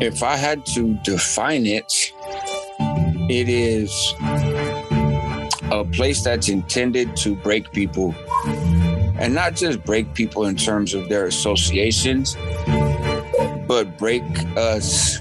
[0.00, 2.12] if I had to define it,
[3.28, 4.14] it is
[5.70, 8.14] a place that's intended to break people
[9.18, 12.36] and not just break people in terms of their associations,
[13.68, 14.22] but break
[14.56, 15.20] us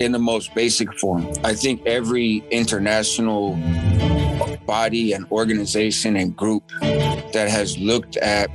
[0.00, 1.26] in the most basic form.
[1.42, 3.56] I think every international
[4.66, 8.50] body and organization and group that has looked at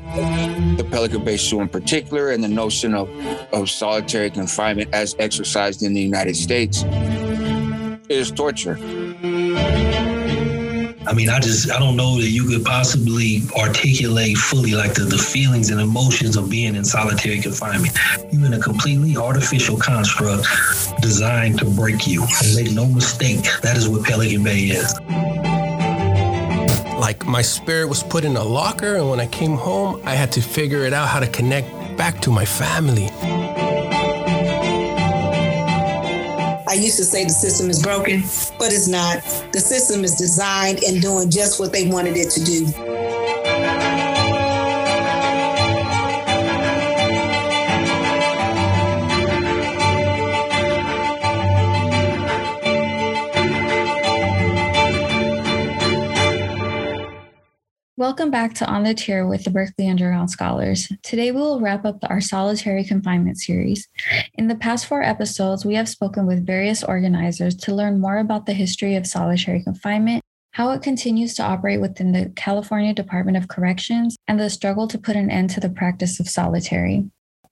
[0.78, 3.10] the Pelican Bay SHU in particular and the notion of,
[3.54, 6.84] of solitary confinement as exercised in the United States
[8.10, 8.78] is torture.
[11.08, 15.02] I mean, I just I don't know that you could possibly articulate fully like the,
[15.02, 17.98] the feelings and emotions of being in solitary confinement.
[18.32, 20.48] You're in a completely artificial construct
[21.02, 22.22] designed to break you.
[22.22, 24.94] And make no mistake, that is what Pelican Bay is.
[27.12, 30.32] Like my spirit was put in a locker, and when I came home, I had
[30.32, 33.10] to figure it out how to connect back to my family.
[36.70, 38.22] I used to say the system is broken,
[38.58, 39.24] but it's not.
[39.52, 43.01] The system is designed and doing just what they wanted it to do.
[58.02, 60.92] Welcome back to On the Tier with the Berkeley Underground Scholars.
[61.04, 63.88] Today we will wrap up our solitary confinement series.
[64.34, 68.48] In the past four episodes, we have spoken with various organizers to learn more about
[68.48, 73.50] the history of solitary confinement, how it continues to operate within the California Department of
[73.50, 77.06] Corrections, and the struggle to put an end to the practice of solitary.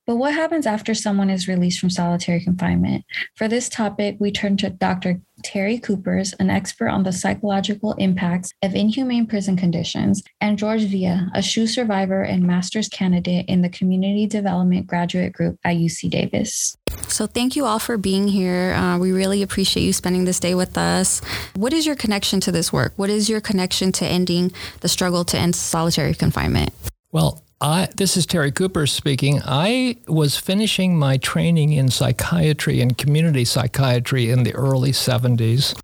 [0.09, 3.05] But what happens after someone is released from solitary confinement?
[3.35, 5.21] For this topic, we turn to Dr.
[5.43, 11.29] Terry Kupers, an expert on the psychological impacts of inhumane prison conditions, and George Villa,
[11.35, 16.75] a SHU survivor and master's candidate in the Community Development Graduate Group at UC Davis.
[17.07, 18.73] So, thank you all for being here.
[18.73, 21.21] Uh, we really appreciate you spending this day with us.
[21.55, 22.93] What is your connection to this work?
[22.95, 26.71] What is your connection to ending the struggle to end solitary confinement?
[27.11, 29.41] Well, I, this is Terry Kupers speaking.
[29.43, 35.77] I was finishing my training in psychiatry and community psychiatry in the early 70s.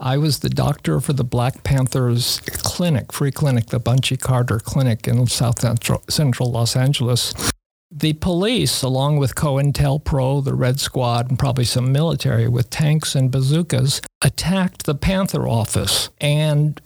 [0.00, 5.06] I was the doctor for the Black Panthers clinic, free clinic, the Bunchy Carter Clinic
[5.06, 7.34] in South Central, Central Los Angeles.
[7.90, 13.30] The police, along with COINTELPRO, the Red Squad, and probably some military with tanks and
[13.30, 16.80] bazookas, attacked the Panther office and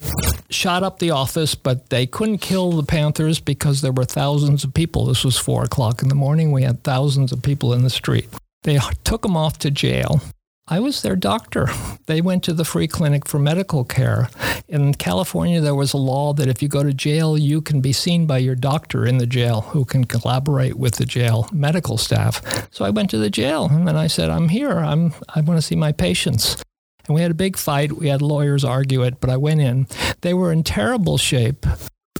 [0.48, 4.74] shot up the office, but they couldn't kill the Panthers because there were thousands of
[4.74, 5.06] people.
[5.06, 6.52] This was four o'clock in the morning.
[6.52, 8.28] We had thousands of people in the street.
[8.62, 10.20] They took them off to jail.
[10.68, 11.68] I was their doctor.
[12.06, 14.28] They went to the free clinic for medical care.
[14.66, 17.92] In California, there was a law that if you go to jail, you can be
[17.92, 22.42] seen by your doctor in the jail who can collaborate with the jail medical staff.
[22.72, 24.80] So I went to the jail and I said, I'm here.
[24.80, 26.60] I'm, I want to see my patients.
[27.06, 27.92] And we had a big fight.
[27.92, 29.86] We had lawyers argue it, but I went in.
[30.22, 31.64] They were in terrible shape.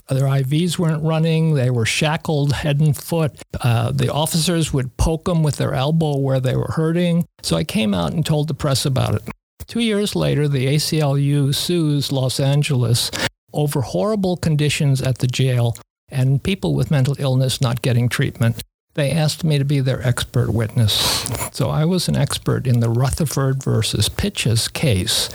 [0.08, 1.54] Their IVs weren't running.
[1.54, 3.40] They were shackled head and foot.
[3.60, 7.24] Uh, the officers would poke them with their elbow where they were hurting.
[7.42, 9.22] So I came out and told the press about it.
[9.66, 13.10] Two years later, the ACLU sues Los Angeles
[13.52, 15.76] over horrible conditions at the jail
[16.08, 18.62] and people with mental illness not getting treatment.
[18.94, 20.92] They asked me to be their expert witness.
[21.52, 25.30] So I was an expert in the Rutherford versus Pitchess case.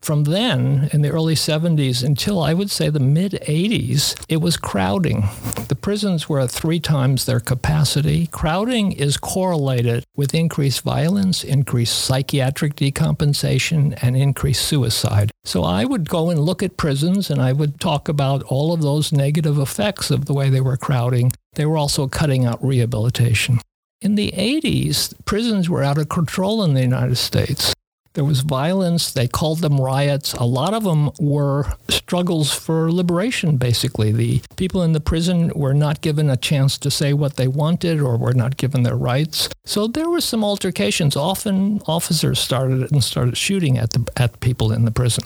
[0.00, 4.56] From then, in the early 70s until I would say the mid 80s, it was
[4.56, 5.28] crowding.
[5.68, 8.28] The prisons were at three times their capacity.
[8.28, 15.32] Crowding is correlated with increased violence, increased psychiatric decompensation, and increased suicide.
[15.44, 18.82] So I would go and look at prisons and I would talk about all of
[18.82, 21.32] those negative effects of the way they were crowding.
[21.54, 23.60] They were also cutting out rehabilitation.
[24.00, 27.74] In the 80s, prisons were out of control in the United States.
[28.16, 29.12] There was violence.
[29.12, 30.32] They called them riots.
[30.32, 34.10] A lot of them were struggles for liberation, basically.
[34.10, 38.00] The people in the prison were not given a chance to say what they wanted
[38.00, 39.50] or were not given their rights.
[39.66, 41.14] So there were some altercations.
[41.14, 45.24] Often officers started it and started shooting at, the, at people in the prison.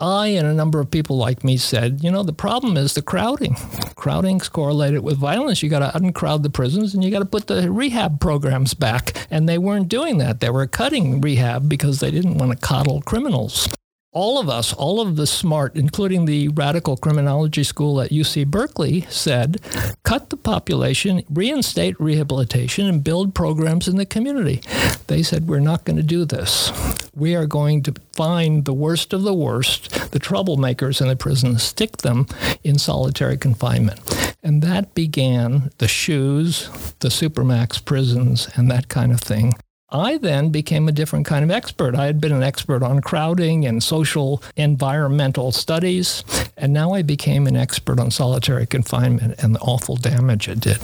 [0.00, 3.02] I and a number of people like me said, you know, the problem is the
[3.02, 3.54] crowding.
[3.96, 5.60] Crowding's correlated with violence.
[5.60, 9.26] You got to uncrowd the prisons and you got to put the rehab programs back.
[9.28, 10.38] And they weren't doing that.
[10.38, 13.68] They were cutting rehab because they didn't want to coddle criminals.
[14.12, 19.02] All of us, all of the smart, including the radical criminology school at UC Berkeley,
[19.10, 19.60] said
[20.02, 24.62] cut the population, reinstate rehabilitation, and build programs in the community.
[25.08, 26.72] They said, We're not going to do this.
[27.14, 31.58] We are going to find the worst of the worst, the troublemakers in the prison,
[31.58, 32.26] stick them
[32.64, 34.00] in solitary confinement.
[34.42, 39.52] And that began the SHUs, the Supermax prisons, and that kind of thing.
[39.90, 41.94] I then became a different kind of expert.
[41.94, 46.24] I had been an expert on crowding and social environmental studies,
[46.58, 50.78] and now I became an expert on solitary confinement and the awful damage it did.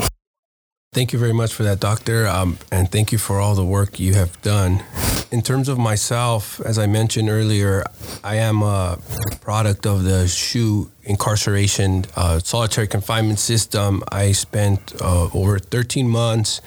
[0.95, 2.27] Thank you very much for that, Doctor.
[2.27, 4.83] Um, and thank you for all the work you have done.
[5.35, 7.83] In terms of myself, as I mentioned earlier,
[8.23, 9.01] I am a
[9.41, 14.05] product of the SHU incarceration uh, solitary confinement system.
[14.13, 16.61] I spent uh, over 13 months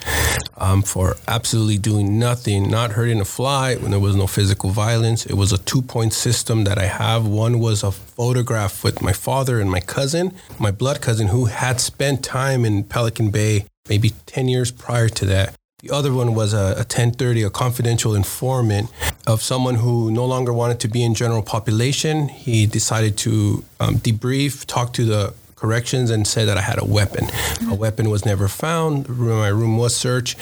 [0.58, 5.24] um, for absolutely doing nothing, not hurting a fly when there was no physical violence.
[5.24, 7.26] It was a two point system that I have.
[7.26, 11.80] One was a photograph with my father and my cousin, my blood cousin, who had
[11.80, 15.54] spent time in Pelican Bay maybe 10 years prior to that.
[15.82, 18.90] The other one was a, a 1030, a confidential informant
[19.28, 22.26] of someone who no longer wanted to be in general population.
[22.26, 26.84] He decided to um, debrief, talk to the corrections, and said that I had a
[26.84, 27.28] weapon.
[27.70, 29.08] A weapon was never found.
[29.08, 30.36] My room was searched.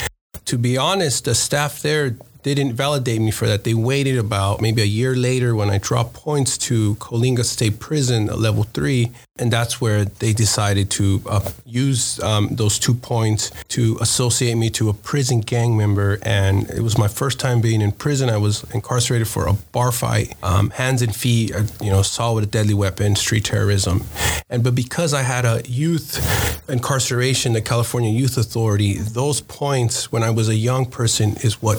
[0.46, 3.64] To be honest, the staff there didn't validate me for that.
[3.64, 8.28] They waited about maybe a year later when I dropped points to Coalinga State Prison,
[8.28, 13.98] level three, and that's where they decided to uh, use um, those two points to
[14.00, 16.18] associate me to a prison gang member.
[16.22, 18.30] And it was my first time being in prison.
[18.30, 22.32] I was incarcerated for a bar fight, um, hands and feet, uh, you know, saw
[22.34, 24.04] with a deadly weapon, street terrorism.
[24.48, 26.20] And but because I had a youth
[26.68, 31.76] incarceration, the California Youth Authority, those points when I was a young person is what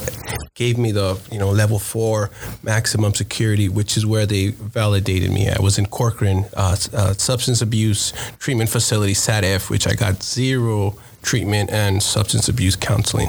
[0.54, 2.30] gave me the you know level four
[2.62, 5.48] maximum security, which is where they validated me.
[5.48, 10.96] I was in Corcoran uh, uh, Substance Abuse Treatment Facility (SATF), which I got zero
[11.22, 13.28] treatment and substance abuse counseling.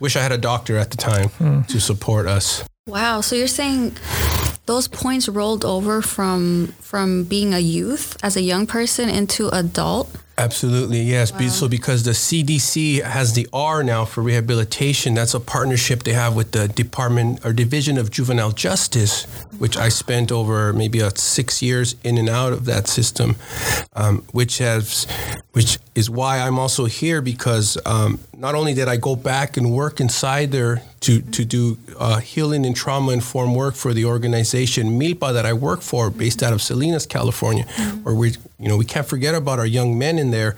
[0.00, 1.62] Wish I had a doctor at the time hmm.
[1.62, 2.64] to support us.
[2.86, 3.96] Wow, so you're saying
[4.66, 10.14] those points rolled over from from being a youth as a young person into adult?
[10.38, 11.32] Absolutely, yes.
[11.32, 11.48] Wow.
[11.48, 16.36] So because the CDC has the R now for rehabilitation, that's a partnership they have
[16.36, 19.24] with the Department or Division of Juvenile Justice,
[19.58, 23.36] which I spent over maybe a six years in and out of that system,
[23.94, 25.06] um, which has,
[25.56, 29.72] which is why I'm also here because um, not only did I go back and
[29.72, 35.00] work inside there to to do uh, healing and trauma informed work for the organization
[35.00, 37.64] Milpa that I work for, based out of Salinas, California,
[38.02, 40.56] where we you know we can't forget about our young men in there.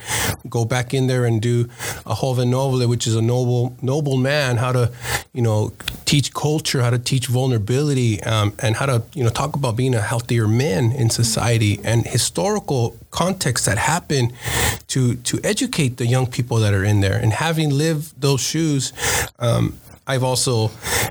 [0.49, 1.69] Go back in there and do
[2.05, 4.91] a joven noble, which is a noble noble man, how to
[5.33, 5.73] you know
[6.07, 9.95] teach culture, how to teach vulnerability, um, and how to you know talk about being
[9.95, 14.33] a healthier man in society and historical context that happen
[14.87, 18.93] to to educate the young people that are in there and having lived those shoes
[19.39, 19.79] um,
[20.09, 20.71] I've also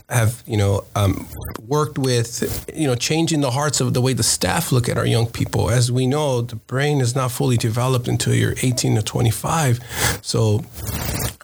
[0.10, 1.28] have you know um,
[1.68, 5.06] worked with you know changing the hearts of the way the staff look at our
[5.06, 5.70] young people.
[5.70, 9.80] As we know, the brain is not fully developed until you're 18 to 25.
[10.24, 10.66] So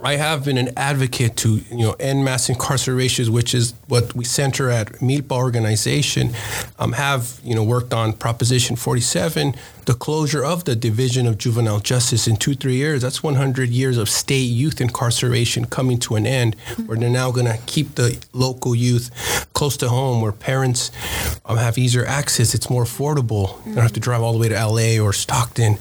[0.03, 4.25] I have been an advocate to you know end mass incarcerations, which is what we
[4.25, 6.33] center at Milpa organization.
[6.79, 9.53] Um, have you know worked on Proposition 47,
[9.85, 13.01] the closure of the Division of Juvenile Justice in two three years.
[13.01, 17.45] That's 100 years of state youth incarceration coming to an end, where they're now going
[17.45, 20.91] to keep the local youth close to home, where parents
[21.45, 22.53] um, have easier access.
[22.53, 23.63] It's more affordable.
[23.65, 25.77] They don't have to drive all the way to LA or Stockton.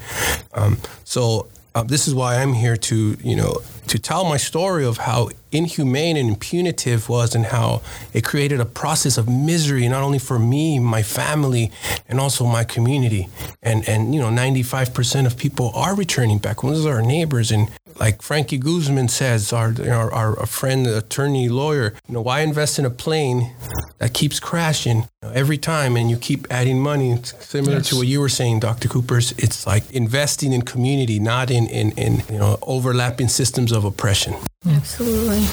[0.54, 3.58] Um, so uh, this is why I'm here to, you know,
[3.88, 8.64] to tell my story of how inhumane and punitive was and how it created a
[8.64, 11.70] process of misery not only for me my family
[12.08, 13.28] and also my community
[13.62, 17.68] and and you know 95% of people are returning back those are our neighbors and
[18.00, 22.78] like Frankie Guzman says our, our our friend the attorney lawyer you know why invest
[22.78, 23.54] in a plane
[23.98, 27.90] that keeps crashing every time and you keep adding money it's similar yes.
[27.90, 28.88] to what you were saying Dr.
[28.88, 33.84] Kupers it's like investing in community not in in, in you know overlapping systems of
[33.84, 34.34] oppression
[34.66, 35.44] Absolutely.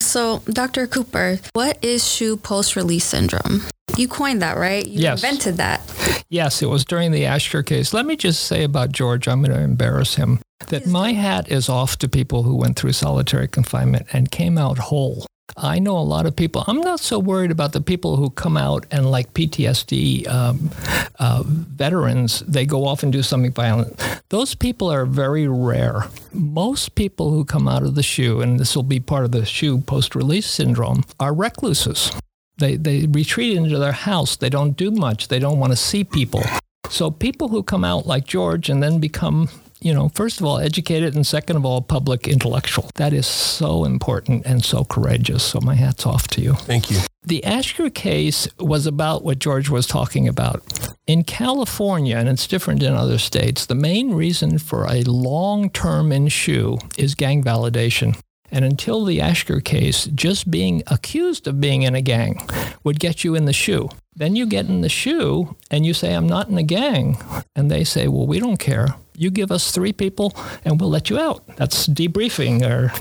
[0.00, 0.86] So, Dr.
[0.86, 3.62] Kupers, what is SHU post release syndrome?
[3.96, 4.86] You coined that, right?
[4.86, 5.22] You yes.
[5.22, 5.80] invented that.
[6.28, 7.92] Yes, it was during the Ashker case.
[7.94, 11.68] Let me just say about George, I'm going to embarrass him, that my hat is
[11.68, 15.26] off to people who went through solitary confinement and came out whole.
[15.56, 16.64] I know a lot of people.
[16.66, 20.70] I'm not so worried about the people who come out and, like PTSD um,
[21.18, 24.00] uh, veterans, they go off and do something violent.
[24.30, 26.08] Those people are very rare.
[26.32, 29.44] Most people who come out of the SHU, and this will be part of the
[29.44, 32.10] SHU post release syndrome, are recluses.
[32.58, 34.36] They, they retreat into their house.
[34.36, 35.28] They don't do much.
[35.28, 36.42] They don't want to see people.
[36.88, 39.48] So people who come out like George and then become
[39.84, 42.90] you know, first of all, educated, and second of all, public intellectual.
[42.94, 45.42] That is so important and so courageous.
[45.42, 46.54] So my hat's off to you.
[46.54, 47.00] Thank you.
[47.22, 50.62] The Ashker case was about what George was talking about.
[51.06, 56.12] In California, and it's different in other states, the main reason for a long term
[56.12, 58.18] in SHU is gang validation.
[58.50, 62.40] And until the Ashker case, just being accused of being in a gang
[62.84, 63.88] would get you in the SHU.
[64.16, 67.18] Then you get in the SHU and you say, I'm not in a gang.
[67.56, 68.94] And they say, Well, we don't care.
[69.16, 71.46] You give us three people and we'll let you out.
[71.56, 72.92] That's debriefing or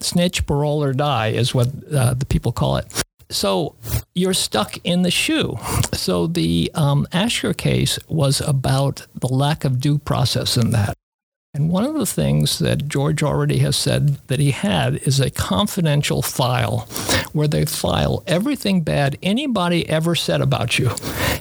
[0.00, 3.02] snitch, parole, or die is what uh, the people call it.
[3.30, 3.76] So
[4.14, 5.58] you're stuck in the SHU.
[5.92, 10.96] So the um, Ashker case was about the lack of due process in that.
[11.52, 15.30] And one of the things that George already has said that he had is a
[15.30, 16.86] confidential file
[17.32, 20.90] where they file everything bad anybody ever said about you.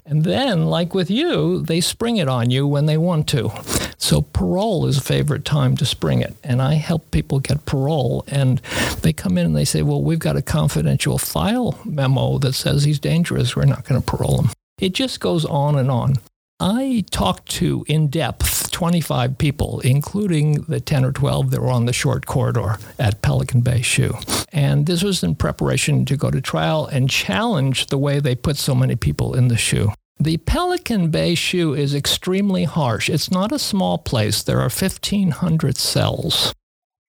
[0.08, 3.52] And then, like with you, they spring it on you when they want to.
[4.00, 6.36] So parole is a favorite time to spring it.
[6.44, 8.24] And I help people get parole.
[8.28, 8.58] And
[9.02, 12.84] they come in and they say, well, we've got a confidential file memo that says
[12.84, 13.56] he's dangerous.
[13.56, 14.50] We're not going to parole him.
[14.80, 16.16] It just goes on and on.
[16.60, 21.86] I talk to in depth 25 people, including the 10 or 12 that were on
[21.86, 24.14] the short corridor at Pelican Bay SHU.
[24.54, 28.56] And this was in preparation to go to trial and challenge the way they put
[28.56, 29.92] so many people in the SHU.
[30.18, 33.10] The Pelican Bay SHU is extremely harsh.
[33.10, 34.44] It's not a small place.
[34.44, 36.54] There are 1,500 cells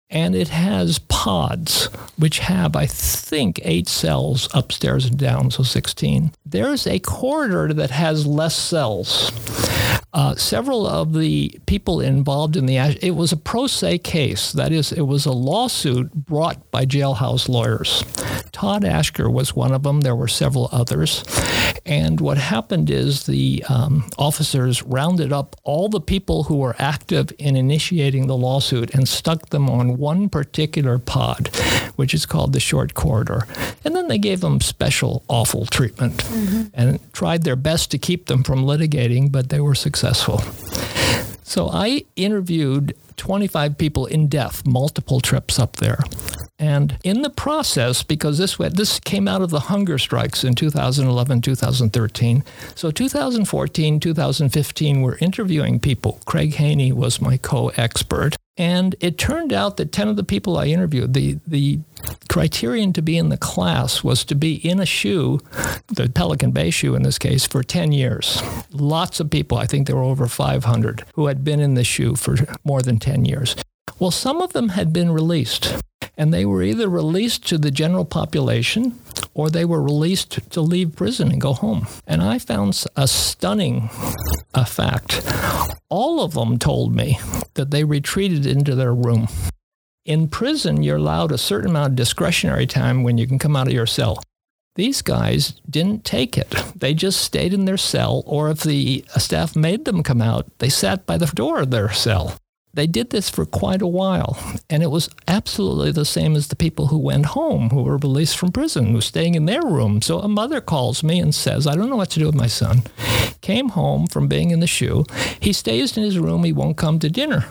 [0.10, 1.86] and it has pods
[2.18, 7.92] which have i think eight cells upstairs and down so 16 there's a corridor that
[7.92, 9.32] has less cells.
[10.14, 14.54] Uh, several of the people involved in the it was a pro se case.
[14.54, 18.06] That is it was a lawsuit brought by jailhouse lawyers.
[18.54, 20.02] Todd ashker was one of them.
[20.02, 21.26] There were several others.
[21.86, 27.34] And what happened is the um, officers rounded up all the people who were active
[27.38, 31.48] in initiating the lawsuit and stuck them on one particular pod,
[31.96, 33.48] which is called the short corridor.
[33.84, 36.64] And then they gave them special awful treatment mm-hmm.
[36.74, 40.42] and tried their best to keep them from litigating, but they were successful.
[41.44, 46.00] So I interviewed 25 people in depth, multiple trips up there.
[46.58, 51.42] And in the process, because this this came out of the hunger strikes in 2011,
[51.42, 52.44] 2013.
[52.76, 56.20] So 2014, 2015, we're interviewing people.
[56.26, 58.36] Craig Haney was my co-expert.
[58.58, 61.80] And it turned out that 10 of the people I interviewed, the, the
[62.30, 65.40] criterion to be in the class was to be in a SHU,
[65.88, 68.42] the Pelican Bay SHU in this case, for 10 years.
[68.72, 72.16] Lots of people, I think there were over 500, who had been in the SHU
[72.16, 73.56] for more than 10 years.
[74.00, 75.82] Well, some of them had been released,
[76.18, 78.98] and they were either released to the general population
[79.36, 81.86] or they were released to leave prison and go home.
[82.08, 83.90] And I found a stunning
[84.66, 85.22] fact.
[85.90, 87.20] All of them told me
[87.54, 89.28] that they retreated into their room.
[90.06, 93.68] In prison, you're allowed a certain amount of discretionary time when you can come out
[93.68, 94.24] of your cell.
[94.76, 96.52] These guys didn't take it.
[96.76, 100.48] They just stayed in their cell, or if the uh, staff made them come out,
[100.60, 102.38] they sat by the door of their cell.
[102.76, 104.38] They did this for quite a while,
[104.70, 108.38] and it was absolutely the same as the people who went home, who were released
[108.38, 110.02] from prison, who were staying in their room.
[110.02, 112.48] So a mother calls me and says, I don't know what to do with my
[112.48, 112.84] son.
[113.40, 115.06] Came home from being in the SHU.
[115.40, 116.44] He stays in his room.
[116.44, 117.46] He won't come to dinner.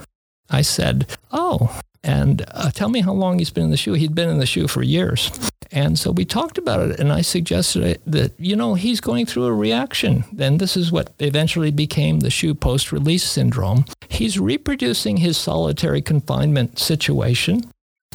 [0.51, 3.95] I said, Oh, and uh, tell me how long he's been in the SHU.
[3.95, 5.31] He'd been in the SHU for years.
[5.73, 9.45] And so we talked about it, and I suggested that, you know, he's going through
[9.45, 10.25] a reaction.
[10.39, 13.85] And this is what eventually became the SHU post release syndrome.
[14.09, 17.71] He's reproducing his solitary confinement situation,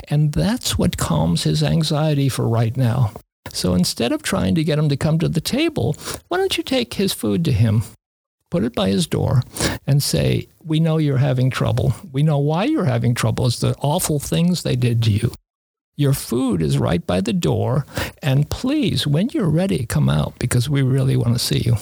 [0.08, 3.12] and that's what calms his anxiety for right now.
[3.52, 5.96] So instead of trying to get him to come to the table,
[6.28, 7.84] why don't you take his food to him?
[8.52, 9.44] Put it by his door
[9.86, 11.94] and say, We know you're having trouble.
[12.12, 13.46] We know why you're having trouble.
[13.48, 15.32] It's the awful things they did to you.
[16.00, 17.86] Your food is right by the door.
[18.24, 21.76] And please, when you're ready, come out because we really want to see you.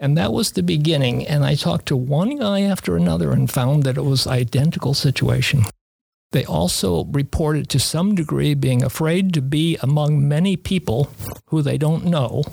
[0.00, 1.26] And that was the beginning.
[1.26, 5.64] And I talked to one guy after another and found that it was identical situation.
[6.30, 11.10] They also reported to some degree being afraid to be among many people
[11.48, 12.44] who they don't know.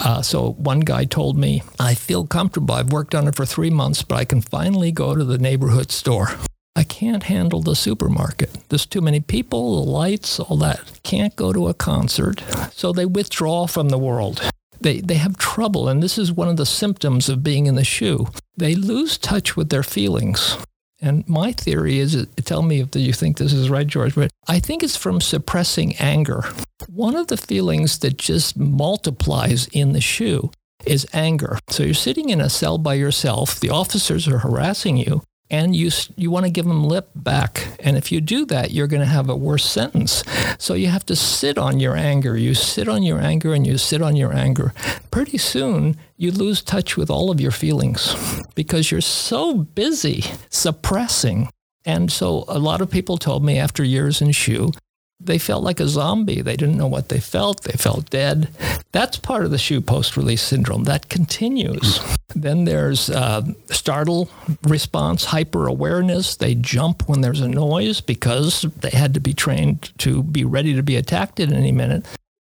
[0.00, 2.74] Uh, so one guy told me, I feel comfortable.
[2.74, 5.92] I've worked on it for three months, but I can finally go to the neighborhood
[5.92, 6.30] store.
[6.76, 8.50] I can't handle the supermarket.
[8.68, 11.00] There's too many people, the lights, all that.
[11.04, 12.42] Can't go to a concert.
[12.72, 14.42] So they withdraw from the world.
[14.80, 17.84] They, they have trouble, and this is one of the symptoms of being in the
[17.84, 18.26] SHU.
[18.56, 20.58] They lose touch with their feelings.
[21.00, 24.58] And my theory is tell me if you think this is right, George, but I
[24.58, 26.44] think it's from suppressing anger.
[26.88, 30.50] One of the feelings that just multiplies in the SHU
[30.86, 31.58] is anger.
[31.68, 35.22] So you're sitting in a cell by yourself, the officers are harassing you,
[35.54, 37.68] and you you want to give them lip back.
[37.78, 40.24] And if you do that, you're going to have a worse sentence.
[40.58, 42.36] So you have to sit on your anger.
[42.36, 44.72] You sit on your anger and you sit on your anger.
[45.12, 48.16] Pretty soon, you lose touch with all of your feelings
[48.56, 51.48] because you're so busy suppressing.
[51.84, 54.72] And so a lot of people told me after years in SHU
[55.20, 56.42] they felt like a zombie.
[56.42, 57.62] They didn't know what they felt.
[57.62, 58.48] They felt dead.
[58.92, 60.84] That's part of the SHU post release syndrome.
[60.84, 62.00] That continues.
[62.34, 64.28] Then there's uh, startle
[64.62, 66.36] response, hyper awareness.
[66.36, 70.74] They jump when there's a noise because they had to be trained to be ready
[70.74, 72.06] to be attacked at any minute.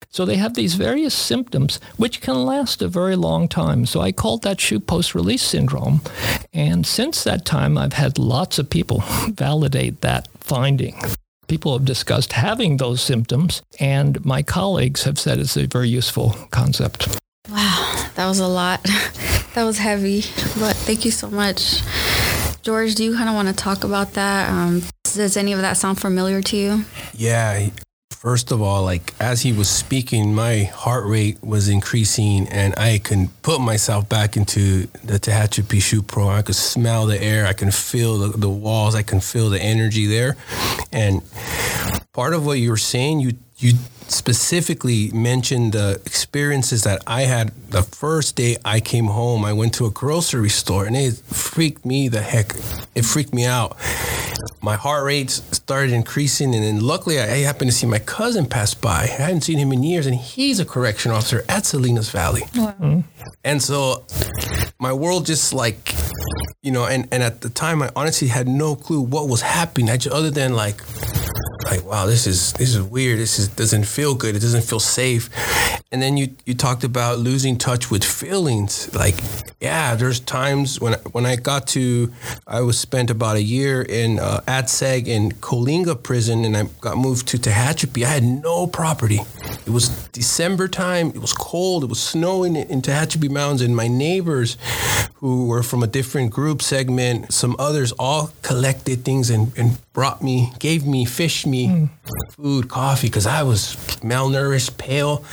[0.09, 3.87] So they have these various symptoms which can last a very long time.
[3.87, 6.01] So I called that SHU post release syndrome.
[6.53, 11.01] And since that time, I've had lots of people validate that finding.
[11.47, 16.31] People have discussed having those symptoms, and my colleagues have said it's a very useful
[16.51, 17.19] concept.
[17.49, 18.81] Wow, that was a lot.
[19.53, 20.21] that was heavy,
[20.59, 21.81] but thank you so much.
[22.63, 24.49] George, do you kind of want to talk about that?
[24.49, 26.85] Um, does any of that sound familiar to you?
[27.13, 27.69] Yeah,
[28.23, 32.99] First of all, like as he was speaking, my heart rate was increasing and I
[32.99, 36.29] can put myself back into the Tehachapi SHU Pro.
[36.29, 37.45] I could smell the air.
[37.45, 38.95] I can feel the, the walls.
[38.95, 40.37] I can feel the energy there.
[40.93, 41.21] And
[42.13, 43.73] part of what you were saying, you, you
[44.11, 49.45] specifically mentioned the experiences that I had the first day I came home.
[49.45, 52.55] I went to a grocery store and it freaked me the heck.
[52.95, 53.77] It freaked me out
[54.63, 56.55] my heart rate started increasing.
[56.55, 59.03] And then luckily, I happened to see my cousin pass by.
[59.03, 62.43] I hadn't seen him in years, and he's a correction officer at Salinas Valley.
[62.55, 62.73] Wow.
[62.79, 62.99] Mm-hmm.
[63.43, 64.05] And so
[64.79, 65.93] my world just like,
[66.61, 69.89] you know, and, and at the time, I honestly had no clue what was happening.
[69.89, 70.81] I just, other than like,
[71.63, 73.19] like wow this is this is weird.
[73.19, 74.35] This is doesn't feel good.
[74.35, 75.29] It doesn't feel safe.
[75.91, 78.93] And then you you talked about losing touch with feelings.
[78.93, 79.15] Like
[79.59, 82.11] yeah there's times when when I got to
[82.47, 86.97] I was spent about a year in uh, ADSEG in Coalinga prison and I got
[86.97, 88.03] moved to Tehachapi.
[88.03, 89.19] I had no property.
[89.65, 91.09] It was December time.
[91.09, 91.83] It was cold.
[91.83, 94.57] It was snowing in Tehachapi Mountains and my neighbors
[95.15, 100.21] who were from a different group segment some others all collected things and, and brought
[100.21, 101.89] me gave me fish me mm.
[102.31, 105.23] Food, coffee, because I was malnourished, pale.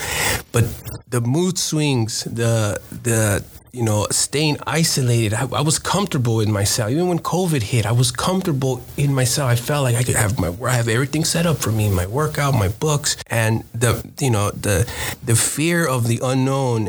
[0.53, 0.65] But
[1.09, 5.35] the mood swings, the the you know, staying isolated.
[5.35, 6.91] I, I, was comfortable in myself.
[6.91, 9.49] Even when COVID hit, I was comfortable in myself.
[9.51, 12.07] I felt like I could have my, I have everything set up for me, my
[12.07, 14.91] workout, my books, and the, you know, the,
[15.25, 16.87] the fear of the unknown,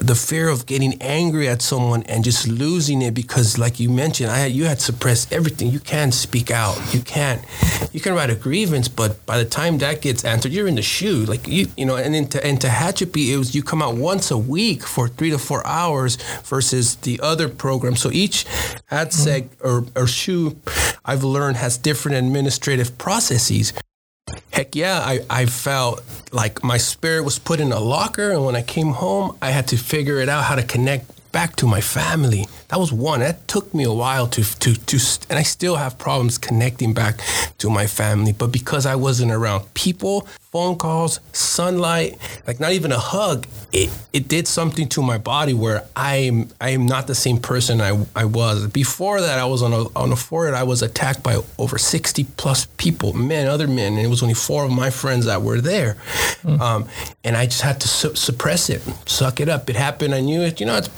[0.00, 4.30] the fear of getting angry at someone and just losing it because, like you mentioned,
[4.30, 5.70] I had, you had suppressed everything.
[5.70, 6.78] You can't speak out.
[6.94, 7.44] You can't,
[7.92, 10.82] you can write a grievance, but by the time that gets answered, you're in the
[10.82, 11.24] SHU.
[11.24, 14.36] Like you, you know, and in, in Tehachapi, it was you come out once a
[14.36, 17.94] week for three to four hours versus the other program.
[17.94, 18.44] So each
[18.90, 19.68] ADSEG mm-hmm.
[19.68, 20.56] or, or SHU
[21.04, 23.72] I've learned has different administrative processes.
[24.52, 28.56] Heck yeah, I, I felt like my spirit was put in a locker, and when
[28.56, 31.80] I came home, I had to figure it out how to connect back to my
[31.80, 32.46] family.
[32.68, 33.20] That was one.
[33.20, 37.20] That took me a while to to to and I still have problems connecting back
[37.58, 42.90] to my family, but because I wasn't around people, phone calls, sunlight, like not even
[42.90, 47.06] a hug, it it did something to my body where I am I am not
[47.06, 48.66] the same person I, I was.
[48.66, 52.24] Before that I was on a on a forehead, I was attacked by over 60
[52.36, 55.60] plus people, men, other men, and it was only four of my friends that were
[55.60, 55.94] there.
[56.42, 56.60] Mm.
[56.60, 56.88] Um,
[57.22, 59.70] and I just had to su- suppress it, suck it up.
[59.70, 60.88] It happened, I knew it, you know, it's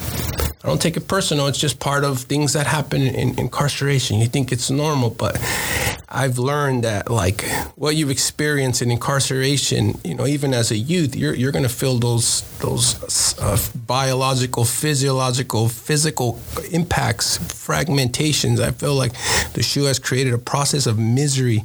[0.64, 1.48] I don't take it personal.
[1.48, 4.20] It's just part of things that happen in incarceration.
[4.20, 5.36] You think it's normal, but
[6.08, 9.41] I've learned that like what you've experienced in incarceration,
[10.04, 15.68] you know, even as a youth, you're you're gonna feel those those uh, biological, physiological,
[15.68, 18.60] physical impacts, fragmentations.
[18.60, 19.12] I feel like
[19.54, 21.64] the SHU has created a process of misery,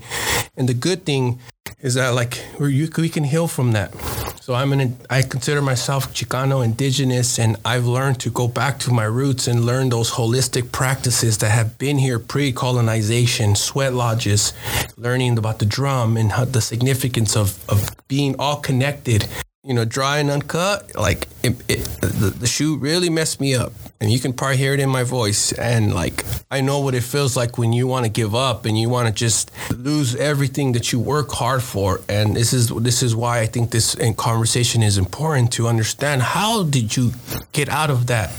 [0.56, 1.40] and the good thing
[1.82, 3.94] is that like we we can heal from that.
[4.42, 8.92] So I'm an I consider myself Chicano indigenous, and I've learned to go back to
[8.92, 14.54] my roots and learn those holistic practices that have been here pre-colonization, sweat lodges,
[14.96, 19.28] learning about the drum and the significance of of being all connected
[19.68, 23.74] you know, dry and uncut, like it, it, the, the SHU really messed me up.
[24.00, 25.52] And you can probably hear it in my voice.
[25.52, 28.80] And like, I know what it feels like when you want to give up and
[28.80, 32.00] you want to just lose everything that you work hard for.
[32.08, 36.22] And this is this is why I think this uh, conversation is important to understand.
[36.22, 37.12] How did you
[37.52, 38.30] get out of that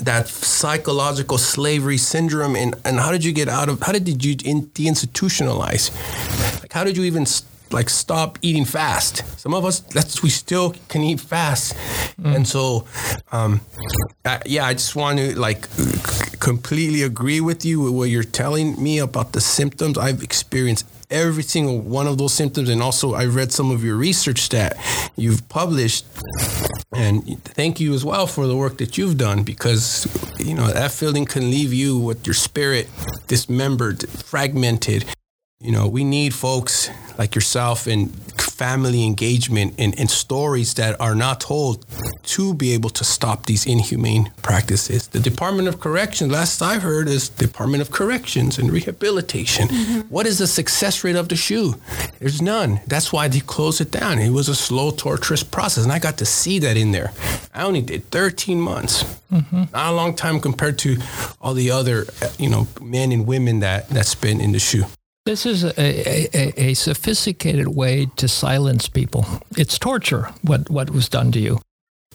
[0.00, 3.80] that psychological slavery syndrome, and and how did you get out of?
[3.80, 5.92] How did you deinstitutionalize?
[6.60, 7.24] Like, how did you even?
[7.24, 9.24] St- like stop eating fast.
[9.38, 11.74] Some of us, that's we still can eat fast,
[12.20, 12.34] mm.
[12.34, 12.86] and so,
[13.32, 13.60] um,
[14.24, 15.68] I, yeah, I just want to like
[16.40, 19.96] completely agree with you with what you're telling me about the symptoms.
[19.98, 23.96] I've experienced every single one of those symptoms, and also I read some of your
[23.96, 24.76] research that
[25.16, 26.06] you've published.
[26.94, 30.06] And thank you as well for the work that you've done because
[30.38, 32.88] you know that feeling can leave you with your spirit
[33.28, 35.04] dismembered, fragmented.
[35.62, 41.14] You know, we need folks like yourself and family engagement and, and stories that are
[41.14, 41.86] not told
[42.24, 45.06] to be able to stop these inhumane practices.
[45.08, 49.68] The Department of Corrections, last I heard, is Department of Corrections and Rehabilitation.
[49.68, 50.00] Mm-hmm.
[50.08, 51.76] What is the success rate of the SHU?
[52.18, 52.80] There's none.
[52.88, 54.18] That's why they closed it down.
[54.18, 57.12] It was a slow, torturous process, and I got to see that in there.
[57.54, 59.04] I only did 13 months.
[59.32, 59.64] Mm-hmm.
[59.72, 60.98] Not a long time compared to
[61.40, 62.06] all the other,
[62.38, 64.84] you know, men and women that that spent in the SHU.
[65.24, 69.24] This is a, a, a, sophisticated way to silence people.
[69.56, 71.60] It's torture, what, what was done to you.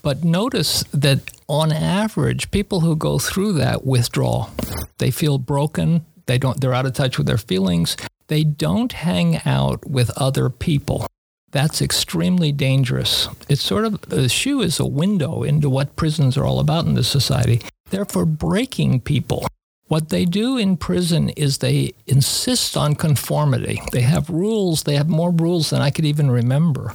[0.01, 4.49] But notice that on average, people who go through that withdraw.
[4.97, 6.05] They feel broken.
[6.25, 7.95] They don't, they're out of touch with their feelings.
[8.27, 11.07] They don't hang out with other people.
[11.51, 13.29] That's extremely dangerous.
[13.47, 16.95] It's sort of, the SHU is a window into what prisons are all about in
[16.95, 17.61] this society.
[17.89, 19.47] They're for breaking people
[19.87, 23.81] what they do in prison is they insist on conformity.
[23.91, 26.93] They have rules, they have more rules than I could even remember.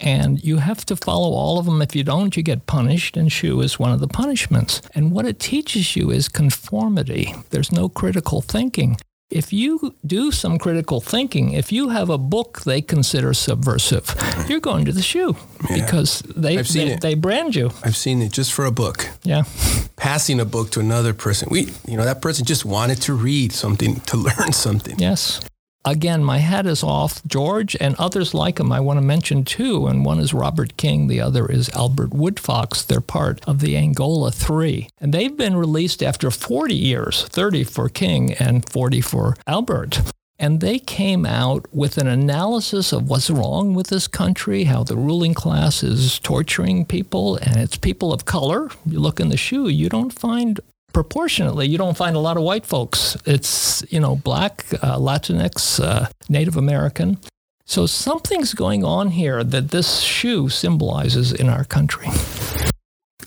[0.00, 1.82] And you have to follow all of them.
[1.82, 4.80] If you don't, you get punished, and SHU is one of the punishments.
[4.94, 7.34] And what it teaches you is conformity.
[7.50, 8.96] There's no critical thinking
[9.30, 14.50] if you do some critical thinking, if you have a book they consider subversive, mm-hmm.
[14.50, 15.36] you're going to the SHU
[15.68, 15.84] yeah.
[15.84, 17.70] because they, they, they, brand you.
[17.84, 19.08] I've seen it just for a book.
[19.22, 19.44] Yeah.
[19.96, 21.48] Passing a book to another person.
[21.50, 24.98] We, you know, that person just wanted to read something, to learn something.
[24.98, 25.40] Yes
[25.84, 27.24] again, my hat is off.
[27.26, 29.86] George and others like him, I want to mention too.
[29.86, 32.86] And one is Robert King, the other is Albert Woodfox.
[32.86, 34.88] They're part of the Angola Three.
[35.00, 40.00] And they've been released after 40 years 30 for King and 40 for Albert.
[40.38, 44.96] And they came out with an analysis of what's wrong with this country, how the
[44.96, 48.70] ruling class is torturing people, and it's people of color.
[48.86, 50.58] You look in the SHU, you don't find
[50.92, 53.16] proportionately, you don't find a lot of white folks.
[53.26, 57.18] It's, you know, black, uh, Latinx, uh, Native American.
[57.64, 62.08] So something's going on here that this SHU symbolizes in our country.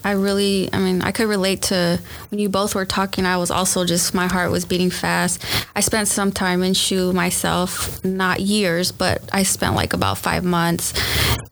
[0.03, 3.25] I really, I mean, I could relate to when you both were talking.
[3.25, 5.43] I was also just, my heart was beating fast.
[5.75, 10.43] I spent some time in SHU myself, not years, but I spent like about five
[10.43, 10.93] months.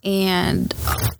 [0.03, 0.73] And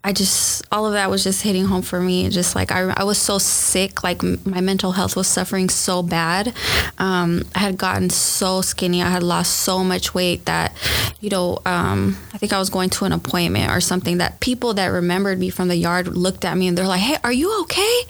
[0.04, 2.30] I just, all of that was just hitting home for me.
[2.30, 6.54] Just like I, I was so sick, like my mental health was suffering so bad.
[6.98, 9.02] Um, I had gotten so skinny.
[9.02, 10.74] I had lost so much weight that,
[11.20, 14.74] you know, um, I think I was going to an appointment or something that people
[14.74, 17.62] that remembered me from the yard looked at me and they're like, hey, are you
[17.62, 18.01] okay?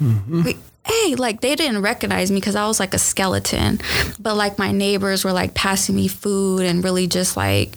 [0.00, 0.50] Mm-hmm.
[0.86, 3.78] Hey, like they didn't recognize me because I was like a skeleton.
[4.18, 7.74] But like my neighbors were like passing me food and really just like,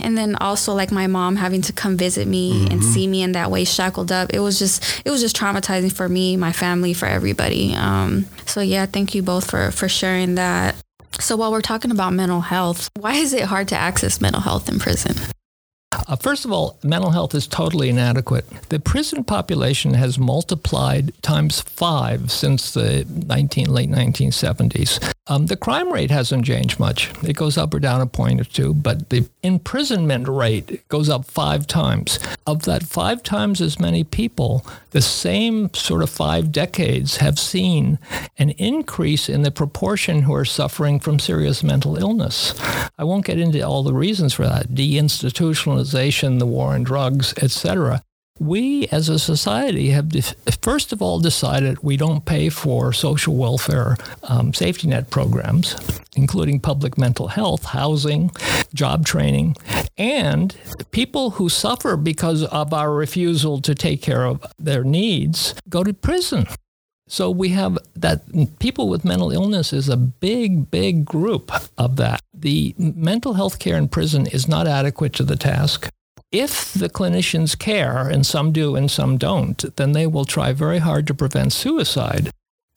[0.00, 2.72] and then also like my mom having to come visit me mm-hmm.
[2.72, 4.32] and see me in that way shackled up.
[4.32, 7.74] It was just, it was just traumatizing for me, my family, for everybody.
[7.74, 10.76] Um, so yeah, thank you both for for sharing that.
[11.18, 14.68] So while we're talking about mental health, why is it hard to access mental health
[14.68, 15.16] in prison?
[15.92, 18.46] Uh, first of all, mental health is totally inadequate.
[18.68, 25.12] The prison population has multiplied times five since the 19, late 1970s.
[25.26, 27.10] Um, the crime rate hasn't changed much.
[27.22, 31.24] It goes up or down a point or two, but the imprisonment rate goes up
[31.24, 32.18] five times.
[32.46, 38.00] Of that five times as many people, the same sort of five decades have seen
[38.38, 42.54] an increase in the proportion who are suffering from serious mental illness.
[42.98, 45.79] I won't get into all the reasons for that deinstitutionalization,
[46.38, 48.02] the war on drugs, etc
[48.40, 50.08] we as a society have
[50.62, 55.76] first of all decided we don't pay for social welfare um, safety net programs,
[56.16, 58.30] including public mental health, housing,
[58.72, 59.54] job training,
[59.98, 60.56] and
[60.90, 65.92] people who suffer because of our refusal to take care of their needs go to
[65.92, 66.46] prison.
[67.10, 68.22] So we have that
[68.60, 72.20] people with mental illness is a big, big group of that.
[72.32, 75.88] The mental health care in prison is not adequate to the task.
[76.30, 80.78] If the clinicians care, and some do and some don't, then they will try very
[80.78, 82.30] hard to prevent suicide.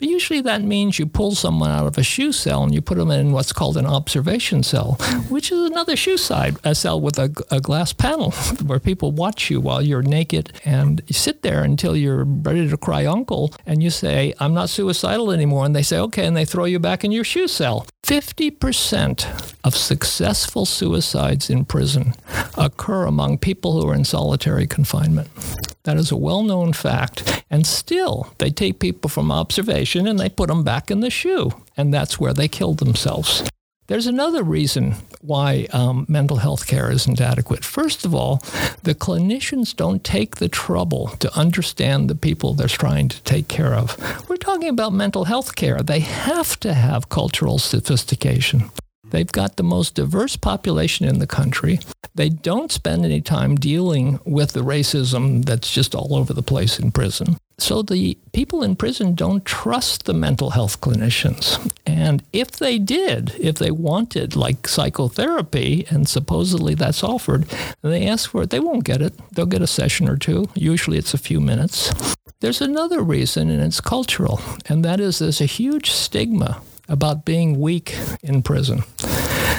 [0.03, 3.09] Usually that means you pull someone out of a SHU cell and you put them
[3.09, 4.93] in what's called an observation cell,
[5.29, 8.31] which is another shoe side, a cell with a, a glass panel
[8.65, 12.77] where people watch you while you're naked and you sit there until you're ready to
[12.77, 15.65] cry uncle and you say, I'm not suicidal anymore.
[15.65, 16.25] And they say, okay.
[16.25, 17.87] And they throw you back in your SHU cell.
[18.03, 22.13] 50% of successful suicides in prison
[22.57, 25.29] occur among people who are in solitary confinement.
[25.83, 27.43] That is a well known fact.
[27.49, 31.51] And still, they take people from observation and they put them back in the SHU.
[31.77, 33.43] And that's where they kill themselves.
[33.87, 37.65] There's another reason why um, mental health care isn't adequate.
[37.65, 38.37] First of all,
[38.83, 43.73] the clinicians don't take the trouble to understand the people they're trying to take care
[43.73, 43.97] of.
[44.29, 45.79] We're talking about mental health care.
[45.79, 48.71] They have to have cultural sophistication.
[49.13, 51.79] They've got the most diverse population in the country.
[52.15, 56.79] They don't spend any time dealing with the racism that's just all over the place
[56.79, 57.37] in prison.
[57.59, 61.71] So the people in prison don't trust the mental health clinicians.
[61.85, 67.45] And if they did, if they wanted like psychotherapy, and supposedly that's offered,
[67.83, 69.13] and they ask for it, they won't get it.
[69.31, 70.49] They'll get a session or two.
[70.55, 71.93] Usually it's a few minutes.
[72.39, 77.59] There's another reason, and it's cultural, and that is there's a huge stigma about being
[77.59, 78.83] weak in prison.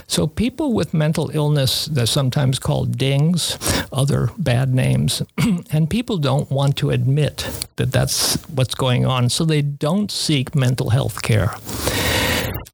[0.06, 5.22] So people with mental illness, they're sometimes called DINGs, other bad names,
[5.70, 10.54] and people don't want to admit that that's what's going on, so they don't seek
[10.54, 11.54] mental health care.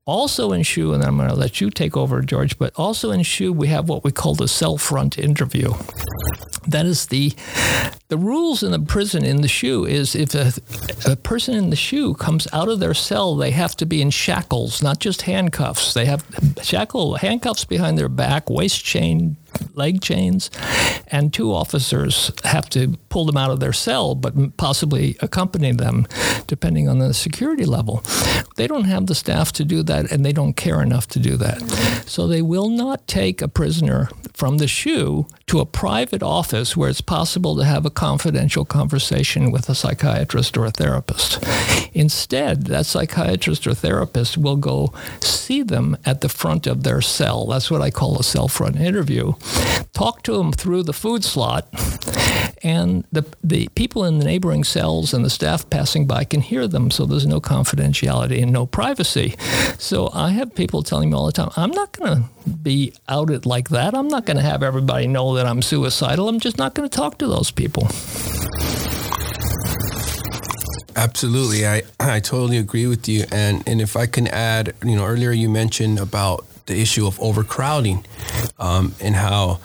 [0.07, 3.23] Also in SHU, and I'm going to let you take over, George, but also in
[3.23, 5.73] SHU, we have what we call the cell front interview.
[6.67, 7.33] That is the
[8.09, 10.53] the rules in the prison in the SHU is if a,
[11.11, 14.11] a person in the SHU comes out of their cell, they have to be in
[14.11, 15.95] shackles, not just handcuffs.
[15.95, 16.25] They have
[16.63, 19.37] shackle handcuffs behind their back, waist chain
[19.75, 20.51] leg chains,
[21.09, 26.07] and two officers have to pull them out of their cell, but possibly accompany them,
[26.47, 28.03] depending on the security level.
[28.57, 31.37] They don't have the staff to do that, and they don't care enough to do
[31.37, 32.00] that.
[32.11, 36.91] So they will not take a prisoner from the SHU to a private office where
[36.91, 41.39] it's possible to have a confidential conversation with a psychiatrist or a therapist.
[41.93, 47.47] Instead, that psychiatrist or therapist will go see them at the front of their cell.
[47.47, 49.35] That's what I call a cell front interview
[50.01, 51.69] talk to them through the food slot,
[52.63, 56.67] and the, the people in the neighboring cells and the staff passing by can hear
[56.67, 59.35] them, so there's no confidentiality and no privacy.
[59.79, 63.47] So I have people telling me all the time, I'm not going to be outed
[63.47, 63.95] like that.
[63.95, 66.29] I'm not going to have everybody know that I'm suicidal.
[66.29, 67.87] I'm just not going to talk to those people.
[70.97, 71.67] Absolutely.
[71.67, 73.25] I, I totally agree with you.
[73.31, 77.19] And and if I can add, you know, earlier you mentioned about the issue of
[77.21, 78.05] overcrowding
[78.59, 79.61] um, and how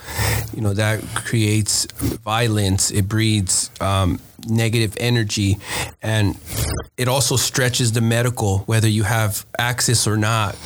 [0.54, 1.86] you know that creates
[2.24, 2.90] violence.
[2.90, 5.58] It breeds um, negative energy,
[6.02, 6.36] and
[6.96, 10.56] it also stretches the medical, whether you have access or not.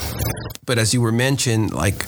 [0.67, 2.05] But as you were mentioned, like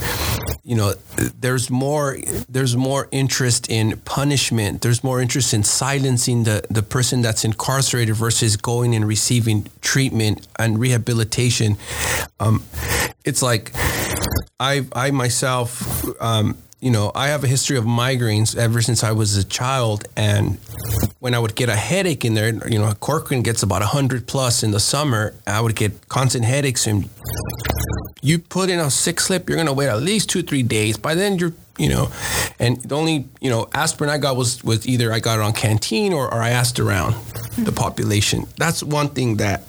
[0.64, 0.94] you know,
[1.40, 2.16] there's more
[2.48, 4.81] there's more interest in punishment.
[4.83, 10.46] There's more interest in silencing the the person that's incarcerated versus going and receiving treatment
[10.59, 11.77] and rehabilitation.
[12.38, 12.62] Um,
[13.25, 13.72] it's like
[14.61, 16.05] I I myself.
[16.20, 20.05] Um, you know, I have a history of migraines ever since I was a child.
[20.16, 20.59] And
[21.21, 24.64] when I would get a headache in there, you know, Corcoran gets about 100 plus
[24.64, 25.33] in the summer.
[25.47, 26.88] I would get constant headaches.
[26.88, 27.09] And
[28.21, 30.97] you put in a six slip, you're going to wait at least two, three days.
[30.97, 32.12] By then, you're you know,
[32.59, 35.55] and the only you know aspirin I got was was either I got it on
[35.55, 37.14] canteen or, or I asked around
[37.57, 38.47] the population.
[38.59, 39.62] That's one thing that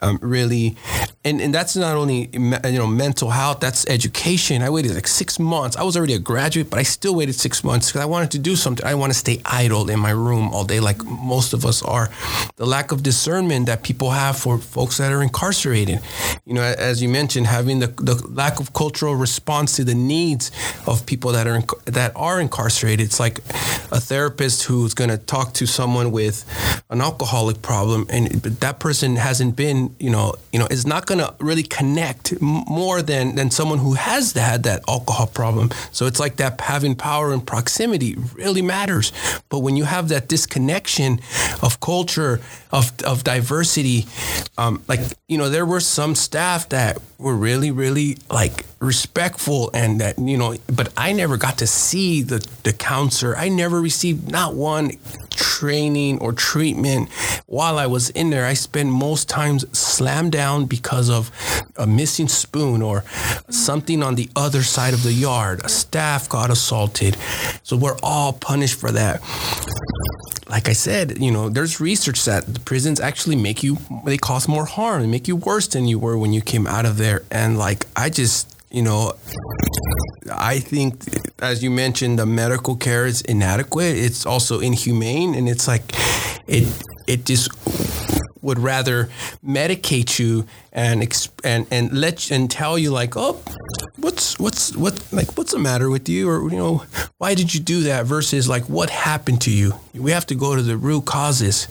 [0.00, 0.76] um, really,
[1.24, 3.60] and and that's not only you know mental health.
[3.60, 4.62] That's education.
[4.62, 5.76] I waited like six months.
[5.76, 8.38] I was already a graduate, but I still waited six months because I wanted to
[8.38, 8.84] do something.
[8.84, 12.10] I want to stay idle in my room all day, like most of us are.
[12.56, 16.00] The lack of discernment that people have for folks that are incarcerated.
[16.44, 20.50] You know, as you mentioned, having the the lack of cultural response to the needs
[20.86, 23.06] of people that are that are incarcerated.
[23.06, 23.38] It's like
[23.92, 26.44] a therapist who's going to talk to someone with
[26.90, 31.26] an alcoholic problem, and that person hasn't been, you know, you know, is not going
[31.26, 35.70] to really connect more than than someone who has had that alcohol problem.
[35.92, 39.12] So it's like that having power and proximity really matters.
[39.48, 41.20] But when you have that disconnection
[41.62, 44.06] of culture, of of diversity,
[44.56, 50.00] um, like you know, there were some staff that were really, really like respectful and
[50.00, 53.36] that, you know, but I never got to see the, the counselor.
[53.36, 54.92] I never received not one
[55.34, 57.10] training or treatment
[57.46, 58.46] while I was in there.
[58.46, 61.30] I spent most times slammed down because of
[61.76, 63.04] a missing spoon or
[63.50, 65.60] something on the other side of the yard.
[65.64, 67.16] A staff got assaulted.
[67.62, 69.20] So we're all punished for that
[70.52, 74.46] like I said, you know, there's research that the prisons actually make you, they cause
[74.46, 77.22] more harm, they make you worse than you were when you came out of there.
[77.30, 79.14] And like, I just, you know,
[80.32, 81.04] I think,
[81.40, 83.96] as you mentioned, the medical care is inadequate.
[83.96, 85.82] It's also inhumane, and it's like,
[86.46, 86.66] it
[87.06, 87.50] it just
[88.40, 89.08] would rather
[89.46, 91.02] medicate you and
[91.44, 93.42] and and let you, and tell you like, oh,
[94.02, 96.84] what's what's what like what's the matter with you, or you know,
[97.18, 98.04] why did you do that?
[98.04, 99.74] Versus like, what happened to you?
[99.94, 101.68] We have to go to the root causes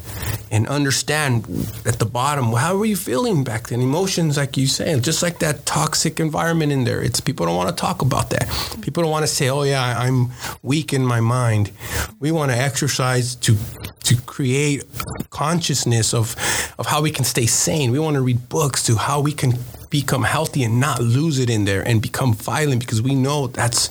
[0.50, 1.46] and understand
[1.86, 3.82] at the bottom how were you feeling back then.
[3.82, 7.02] Emotions, like you say, just like that toxic environment in there.
[7.02, 8.48] It's people don't want to talk about that.
[8.82, 10.30] People don't want to say, oh yeah, I'm
[10.63, 11.72] weak in my mind.
[12.20, 13.58] We want to exercise to
[14.04, 14.84] to create
[15.30, 16.36] consciousness of
[16.80, 17.91] of how we can stay sane.
[17.91, 19.54] We want to read books to how we can
[19.92, 23.90] become healthy and not lose it in there and become violent because we know that's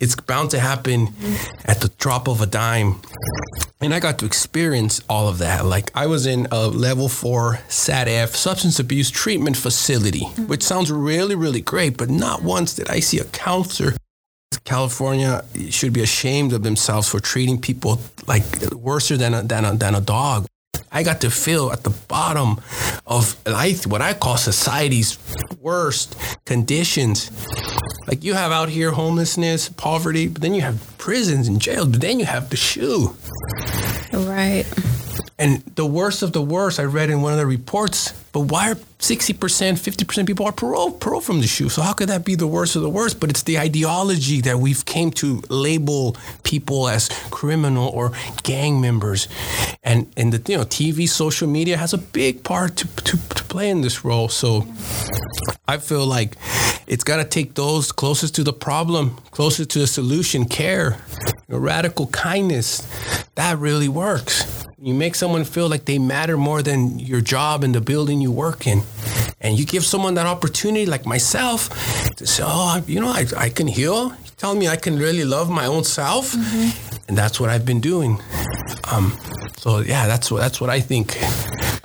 [0.00, 1.08] it's bound to happen
[1.64, 3.00] at the drop of a dime.
[3.80, 5.64] And I got to experience all of that.
[5.64, 11.36] Like I was in a level four SATF substance abuse treatment facility, which sounds really,
[11.36, 13.92] really great, but not once did I see a counselor
[14.64, 19.74] California should be ashamed of themselves for treating people like worse than a, than a,
[19.74, 20.46] than a dog.
[20.90, 22.60] I got to feel at the bottom
[23.06, 25.18] of life, what I call society's
[25.60, 27.30] worst conditions.
[28.06, 32.00] Like you have out here homelessness, poverty, but then you have prisons and jails, but
[32.00, 33.14] then you have the SHU.
[34.12, 34.64] Right.
[35.38, 38.70] And the worst of the worst, I read in one of the reports, but why
[38.70, 41.70] are 60%, 50% people are parole, parole from the SHU?
[41.70, 43.18] So how could that be the worst of the worst?
[43.18, 48.12] But it's the ideology that we've came to label people as criminal or
[48.44, 49.26] gang members.
[49.82, 53.44] And, and the, you know, TV, social media has a big part to, to, to
[53.44, 54.28] play in this role.
[54.28, 54.68] So
[55.66, 56.36] I feel like
[56.86, 60.98] it's got to take those closest to the problem, closest to the solution, care,
[61.48, 62.86] radical kindness.
[63.34, 64.67] That really works.
[64.80, 68.30] You make someone feel like they matter more than your job and the building you
[68.30, 68.82] work in.
[69.40, 71.68] And you give someone that opportunity, like myself,
[72.16, 74.10] to say, oh, you know, I, I can heal.
[74.10, 76.32] You tell me I can really love my own self.
[76.32, 77.06] Mm-hmm.
[77.08, 78.22] And that's what I've been doing.
[78.92, 79.18] Um,
[79.56, 81.18] so, yeah, that's what, that's what I think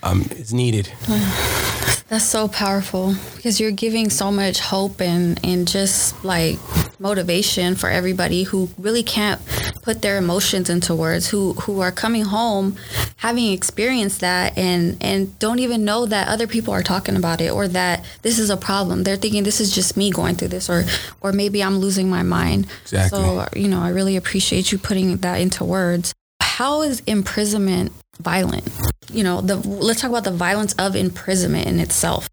[0.03, 0.91] um, is needed.
[2.13, 6.59] That's so powerful because you're giving so much hope and, and just like
[6.99, 9.41] motivation for everybody who really can't
[9.81, 12.77] put their emotions into words, who, who are coming home
[13.17, 17.49] having experienced that and, and don't even know that other people are talking about it
[17.49, 19.01] or that this is a problem.
[19.01, 20.83] They're thinking this is just me going through this or,
[21.21, 22.67] or maybe I'm losing my mind.
[22.83, 23.17] Exactly.
[23.17, 26.13] So, you know, I really appreciate you putting that into words.
[26.39, 28.67] How is imprisonment violent?
[29.11, 32.29] You know, the let's talk about the violence of imprisonment in itself.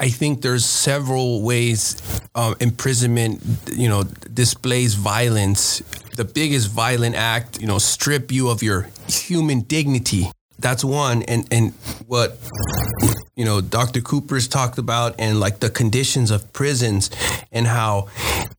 [0.00, 2.02] I think there's several ways
[2.34, 3.40] uh, imprisonment,
[3.72, 5.80] you know, displays violence.
[6.16, 10.30] The biggest violent act, you know, strip you of your human dignity.
[10.58, 11.72] That's one, and and
[12.06, 12.38] what
[13.36, 14.00] you know Dr.
[14.00, 17.10] Kupers talked about, and like the conditions of prisons,
[17.52, 18.08] and how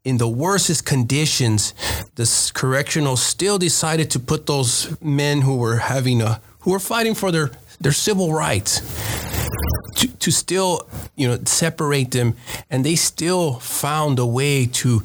[0.04, 1.74] in the worstest conditions,
[2.16, 7.16] the correctional still decided to put those men who were having a who are fighting
[7.16, 8.82] for their their civil rights
[9.96, 12.36] to, to still you know separate them.
[12.70, 15.04] And they still found a way to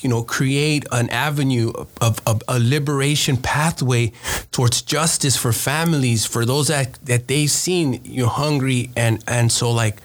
[0.00, 4.12] you know create an avenue of, of, a liberation pathway
[4.50, 9.50] towards justice for families for those that that they've seen you know hungry and and
[9.52, 10.00] so like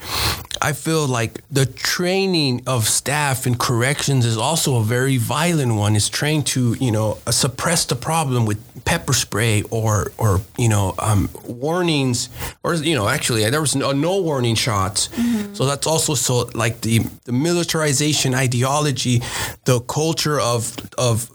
[0.61, 5.95] I feel like the training of staff in corrections is also a very violent one.
[5.95, 10.95] It's trained to, you know, suppress the problem with pepper spray or, or you know,
[10.99, 12.29] um, warnings,
[12.63, 15.09] or you know, actually there was no, no warning shots.
[15.09, 15.53] Mm-hmm.
[15.53, 19.21] So that's also so like the the militarization ideology,
[19.65, 21.29] the culture of of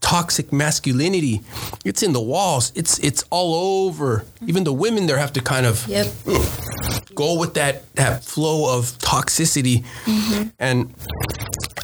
[0.00, 1.40] toxic masculinity.
[1.84, 2.72] It's in the walls.
[2.74, 4.24] It's it's all over.
[4.46, 6.06] Even the women there have to kind of yep.
[7.14, 9.84] go with that that flow of toxicity.
[10.04, 10.48] Mm-hmm.
[10.58, 10.94] And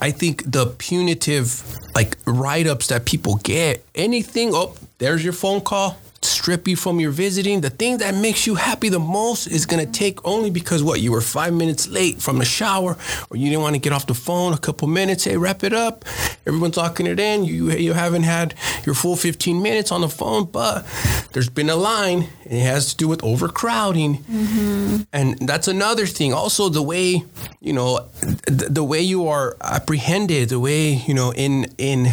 [0.01, 1.63] I think the punitive
[1.95, 7.01] like write ups that people get, anything, oh, there's your phone call strip you from
[7.01, 7.61] your visiting.
[7.61, 11.01] The thing that makes you happy the most is going to take only because what
[11.01, 12.97] you were five minutes late from the shower,
[13.31, 15.25] or you didn't want to get off the phone a couple minutes.
[15.25, 16.05] Hey, wrap it up.
[16.47, 17.45] Everyone's locking it in.
[17.45, 20.87] You you haven't had your full 15 minutes on the phone, but
[21.33, 22.29] there's been a line.
[22.45, 25.03] it has to do with overcrowding, mm-hmm.
[25.13, 26.33] and that's another thing.
[26.33, 27.25] Also, the way
[27.61, 28.07] you know,
[28.47, 32.13] the, the way you are apprehended, the way you know in in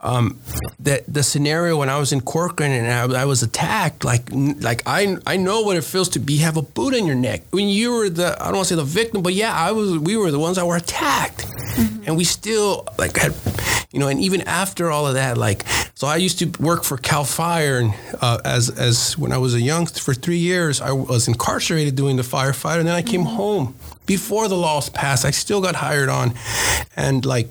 [0.00, 0.38] um,
[0.78, 4.82] that the scenario when I was in Corcoran and I, I, was attacked, like like
[4.86, 7.68] I I know what it feels to be have a boot in your neck when
[7.68, 9.98] you were the I don't want to say the victim, but yeah, I was.
[9.98, 12.04] We were the ones that were attacked, mm-hmm.
[12.06, 13.34] and we still like had,
[13.90, 16.96] you know, and even after all of that, like so I used to work for
[16.96, 20.92] Cal Fire and uh, as as when I was a young for three years I
[20.92, 23.36] was incarcerated doing the firefighter, and then I came mm-hmm.
[23.36, 23.74] home
[24.06, 25.24] before the laws passed.
[25.24, 26.34] I still got hired on,
[26.94, 27.48] and like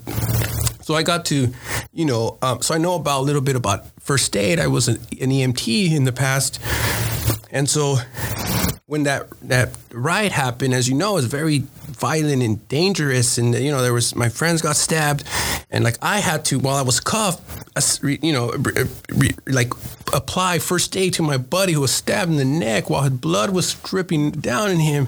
[0.87, 1.53] so I got to,
[1.91, 4.57] you know, um, so I know about a little bit about first aid.
[4.57, 6.61] I was an, an EMT in the past,
[7.51, 7.97] and so
[8.85, 13.37] when that that riot happened, as you know, it was very violent and dangerous.
[13.37, 15.23] And you know, there was my friends got stabbed,
[15.71, 17.41] and like I had to while I was cuffed,
[18.03, 18.53] you know,
[19.47, 19.71] like
[20.13, 23.49] apply first aid to my buddy who was stabbed in the neck while his blood
[23.51, 25.07] was dripping down in him.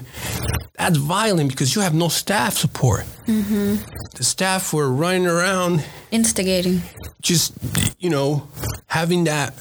[0.78, 3.04] That's violent because you have no staff support.
[3.26, 3.76] Mm-hmm.
[4.16, 6.82] The staff were running around Instigating.
[7.22, 7.52] just
[8.00, 8.48] you know
[8.86, 9.54] having that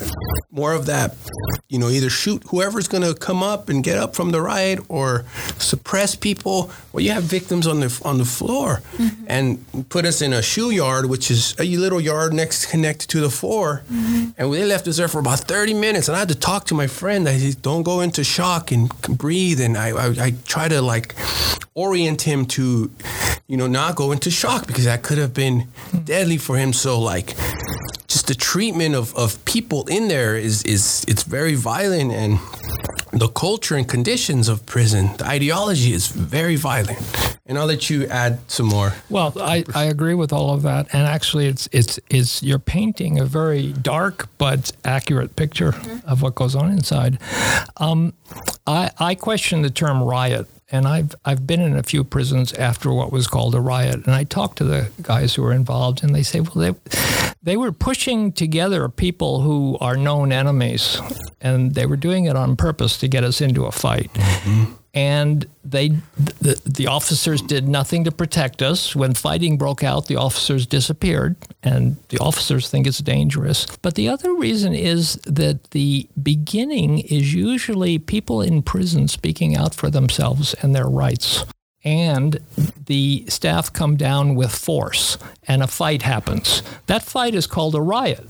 [0.51, 1.15] more of that
[1.67, 4.79] you know either shoot whoever's going to come up and get up from the riot
[4.89, 5.25] or
[5.59, 8.81] suppress people well you have victims on the on the floor.
[8.97, 9.25] Mm-hmm.
[9.27, 13.19] And put us in a SHU yard which is a little yard next connected to
[13.19, 13.83] the floor.
[13.91, 14.29] Mm-hmm.
[14.37, 16.07] And they left us there for about 30 minutes.
[16.07, 18.89] And i had to talk to my friend i said don't go into shock and
[19.01, 19.61] breathe.
[19.61, 21.15] And i i, I try to like
[21.75, 22.91] orient him to
[23.47, 25.99] you know not go into shock because that could have been mm-hmm.
[25.99, 26.73] deadly for him.
[26.73, 27.35] So like
[28.07, 32.11] just the treatment of, of people in there is is it's very violent.
[32.11, 32.39] And
[33.11, 36.98] the culture and conditions of prison the ideology is very violent
[37.45, 38.93] and i'll let you add some more.
[39.09, 43.19] Well, I, I agree with all of that, and actually, it's it's it's you're painting
[43.19, 45.73] a very dark but accurate picture
[46.05, 47.19] of what goes on inside.
[47.77, 48.13] Um,
[48.67, 52.91] I I question the term riot, and I've I've been in a few prisons after
[52.93, 56.13] what was called a riot, and I talked to the guys who were involved, and
[56.13, 56.73] they say, well, they
[57.41, 61.01] they were pushing together people who are known enemies,
[61.41, 64.11] and they were doing it on purpose to get us into a fight
[64.93, 65.89] and they
[66.41, 68.95] the, the officers did nothing to protect us.
[68.95, 73.65] When fighting broke out the officers disappeared and the officers think it's dangerous.
[73.81, 79.75] But the other reason is that the beginning is usually people in prison speaking out
[79.75, 81.45] for themselves and their rights
[81.83, 82.39] and
[82.87, 85.17] the staff come down with force
[85.47, 86.61] and a fight happens.
[86.87, 88.27] That fight is called a riot.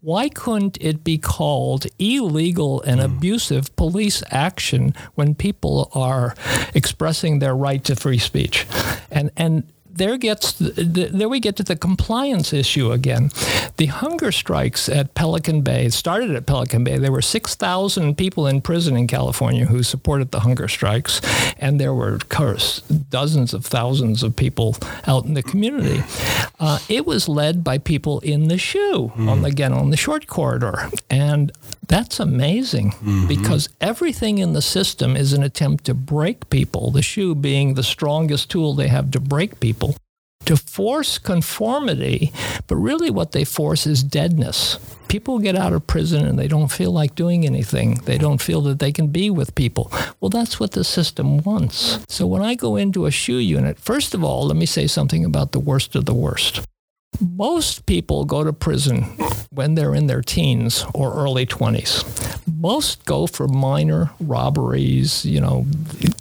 [0.00, 3.06] Why couldn't it be called illegal and hmm.
[3.06, 6.34] abusive police action when people are
[6.74, 8.66] expressing their right to free speech?
[9.10, 13.30] And and there gets there we get to the compliance issue again.
[13.76, 16.98] The hunger strikes at Pelican Bay started at Pelican Bay.
[16.98, 21.20] There were six thousand people in prison in California who supported the hunger strikes,
[21.58, 24.76] and there were of course dozens of thousands of people
[25.06, 26.02] out in the community.
[26.58, 30.26] Uh, it was led by people in the SHU on the, again on the short
[30.26, 31.52] corridor, and
[31.88, 32.94] that's amazing
[33.26, 37.82] because everything in the system is an attempt to break people, the SHU being the
[37.82, 39.79] strongest tool they have to break people,
[40.46, 42.32] to force conformity.
[42.66, 44.78] But really, what they force is deadness.
[45.08, 47.94] People get out of prison and they don't feel like doing anything.
[48.04, 49.90] They don't feel that they can be with people.
[50.20, 51.98] Well, that's what the system wants.
[52.08, 55.24] So when I go into a SHU unit, first of all, let me say something
[55.24, 56.64] about the worst of the worst.
[57.20, 59.02] Most people go to prison
[59.50, 62.04] when they're in their teens or early 20s.
[62.58, 65.66] Most go for minor robberies, you know,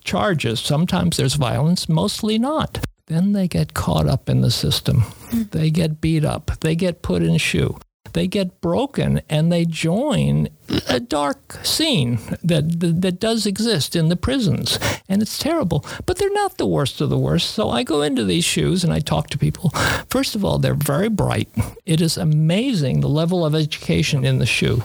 [0.04, 0.60] charges.
[0.60, 2.84] Sometimes there's violence, mostly not.
[3.10, 5.02] Then they get caught up in the system.
[5.02, 5.44] Hmm.
[5.52, 6.52] They get beat up.
[6.62, 7.78] They get put in a SHU.
[8.14, 10.50] They get broken and they join
[10.88, 15.86] a dark scene that, that that does exist in the prisons, and it's terrible.
[16.06, 17.52] But they're not the worst of the worst.
[17.52, 19.70] So I go into these SHUs and I talk to people.
[20.10, 21.50] First of all, they're very bright.
[21.86, 24.84] It is amazing the level of education in the SHU.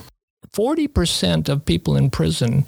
[0.53, 2.67] 40% of people in prison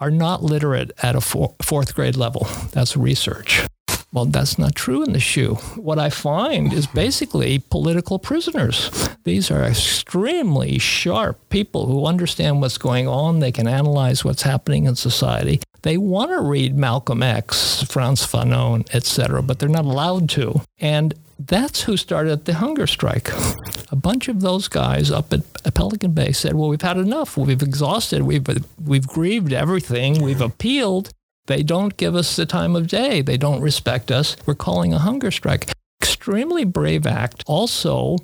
[0.00, 2.46] are not literate at a four, fourth grade level.
[2.72, 3.66] That's research.
[4.12, 5.54] Well, that's not true in the SHU.
[5.76, 9.08] What I find is basically political prisoners.
[9.24, 13.40] These are extremely sharp people who understand what's going on.
[13.40, 15.60] They can analyze what's happening in society.
[15.82, 20.62] They want to read Malcolm X, Frantz Fanon, etc., but they're not allowed to.
[20.80, 23.30] And that's who started the hunger strike.
[23.92, 27.36] A bunch of those guys up at Pelican Bay said, "Well, we've had enough.
[27.36, 28.22] We've exhausted.
[28.22, 28.46] We've
[28.84, 30.22] we've grieved everything.
[30.22, 31.10] We've appealed.
[31.46, 33.22] They don't give us the time of day.
[33.22, 34.36] They don't respect us.
[34.46, 35.72] We're calling a hunger strike."
[36.02, 37.42] Extremely brave act.
[37.46, 38.18] Also,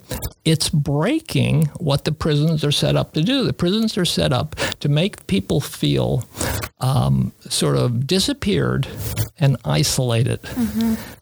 [0.44, 3.44] it's breaking what the prisons are set up to do.
[3.44, 6.24] The prisons are set up to make people feel
[6.80, 8.88] um, sort of disappeared
[9.38, 10.40] and isolated.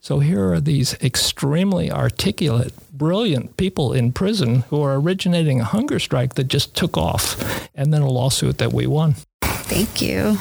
[0.01, 5.99] So here are these extremely articulate, brilliant people in prison who are originating a hunger
[5.99, 9.17] strike that just took off, and then a lawsuit that we won.
[9.43, 10.39] Thank you.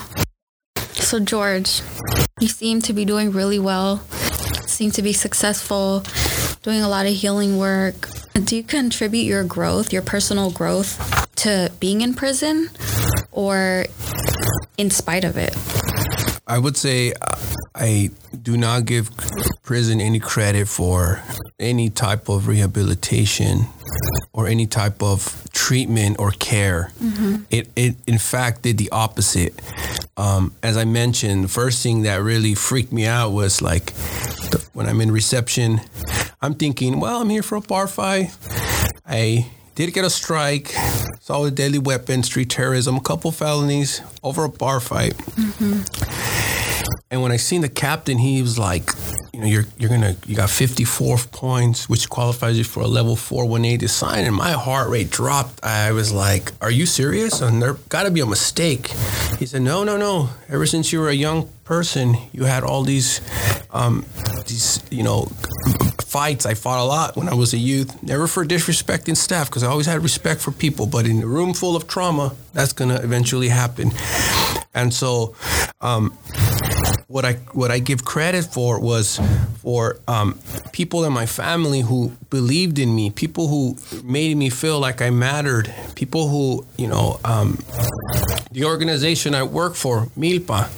[1.09, 1.81] So, George,
[2.39, 3.97] you seem to be doing really well,
[4.67, 6.03] seem to be successful,
[6.61, 8.07] doing a lot of healing work.
[8.35, 12.69] Do you contribute your growth, your personal growth, to being in prison
[13.31, 13.85] or
[14.77, 15.55] in spite of it?
[16.49, 17.35] I would say uh,
[17.75, 18.09] I
[18.41, 19.11] do not give
[19.61, 21.21] prison any credit for
[21.59, 23.67] any type of rehabilitation
[24.33, 26.91] or any type of treatment or care.
[27.51, 29.53] It, it, in fact, did the opposite.
[30.17, 33.93] Um, as I mentioned, the first thing that really freaked me out was like
[34.73, 35.81] when I'm in reception,
[36.41, 38.35] I'm thinking, well, I'm here for a bar fight.
[39.05, 39.51] I
[39.85, 40.73] did get a strike,
[41.45, 45.13] a deadly weapon, street terrorism, a couple felonies over a bar fight.
[45.13, 46.58] Mm-hmm.
[47.11, 48.91] And when I seen the captain, he was like,
[49.33, 53.15] you know, you're you're gonna you got 54 points, which qualifies you for a level
[53.15, 54.25] four 180 sign.
[54.25, 55.63] And my heart rate dropped.
[55.63, 58.89] I was like, "Are you serious?" And there got to be a mistake.
[59.39, 60.29] He said, "No, no, no.
[60.49, 63.21] Ever since you were a young person, you had all these,
[63.71, 64.05] um,
[64.47, 65.31] these, you know,
[66.01, 66.45] fights.
[66.45, 68.03] I fought a lot when I was a youth.
[68.03, 70.85] Never for disrespecting staff, because I always had respect for people.
[70.85, 73.91] But in a room full of trauma, that's gonna eventually happen.
[74.73, 75.35] And so,
[75.81, 76.13] um,
[77.09, 79.19] what I what I give credit for was
[79.63, 80.39] for um,
[80.71, 85.09] people in my family who believed in me, people who made me feel like I
[85.09, 87.57] mattered, people who you know um,
[88.51, 90.69] the organization I work for, Milpa,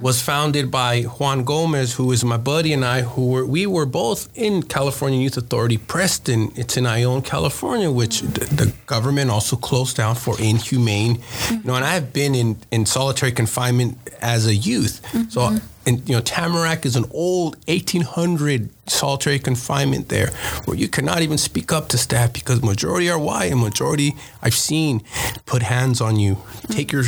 [0.00, 3.86] was founded by Juan Gomez, who is my buddy and I, who were we were
[3.86, 6.50] both in California Youth Authority, Preston.
[6.56, 11.22] It's in Ione, California, which the, the government also closed down for inhumane.
[11.48, 15.56] You know, and I have been in in solitary confinement as a youth, so.
[15.86, 20.28] And you know, Tamarack is an old 1800 solitary confinement there,
[20.64, 24.54] where you cannot even speak up to staff because majority are white and majority I've
[24.54, 25.02] seen
[25.46, 26.38] put hands on you.
[26.68, 27.04] Take your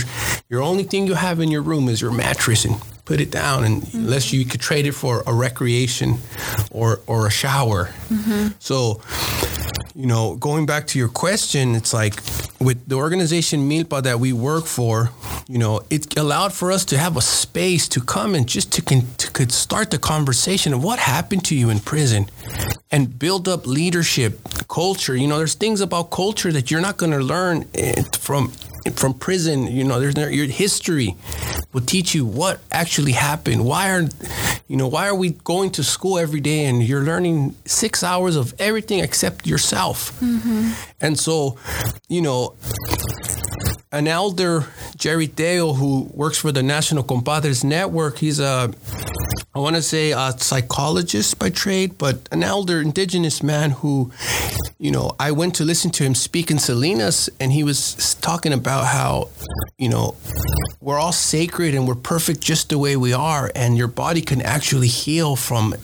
[0.48, 3.64] your only thing you have in your room is your mattress and put it down,
[3.64, 3.98] and mm-hmm.
[3.98, 6.18] unless you could trade it for a recreation
[6.70, 7.86] or or a shower.
[8.08, 8.48] Mm-hmm.
[8.58, 9.00] So
[9.98, 12.22] you know, going back to your question, it's like
[12.60, 15.10] with the organization Milpa that we work for,
[15.48, 18.80] you know, it allowed for us to have a space to come and just to,
[18.80, 22.30] con- to could start the conversation of what happened to you in prison
[22.92, 24.38] and build up leadership,
[24.68, 25.16] culture.
[25.16, 28.52] You know, there's things about culture that you're not going to learn eh, from
[28.90, 29.66] from prison.
[29.66, 31.16] You know, there's no, your history
[31.72, 33.64] will teach you what actually happened.
[33.64, 34.08] Why are
[34.68, 38.36] you know why are we going to school every day and you're learning six hours
[38.36, 40.18] of everything except yourself?
[40.20, 40.72] Mm-hmm.
[41.00, 41.58] And so,
[42.08, 42.54] you know,
[43.90, 44.66] an elder,
[44.96, 48.70] Jerry Tello, who works for the National Compadres Network, he's a,
[49.54, 54.12] I want to say a psychologist by trade, but an elder indigenous man who,
[54.78, 58.52] you know, I went to listen to him speak in Salinas, and he was talking
[58.52, 59.30] about how,
[59.78, 60.16] you know,
[60.80, 64.42] we're all sacred and we're perfect just the way we are, and your body can
[64.42, 65.74] actually heal from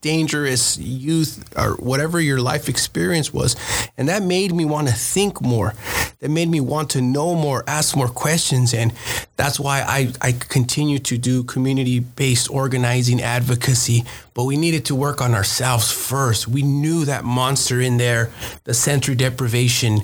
[0.00, 3.56] dangerous youth or whatever your life experience was.
[3.98, 5.74] And that made me want to think more.
[6.20, 8.72] That made me want to know more, ask more questions.
[8.74, 8.92] And
[9.36, 14.04] that's why I, I continue to do community based organizing advocacy.
[14.40, 16.48] But we needed to work on ourselves first.
[16.48, 18.30] We knew that monster in there,
[18.64, 20.00] the sensory deprivation.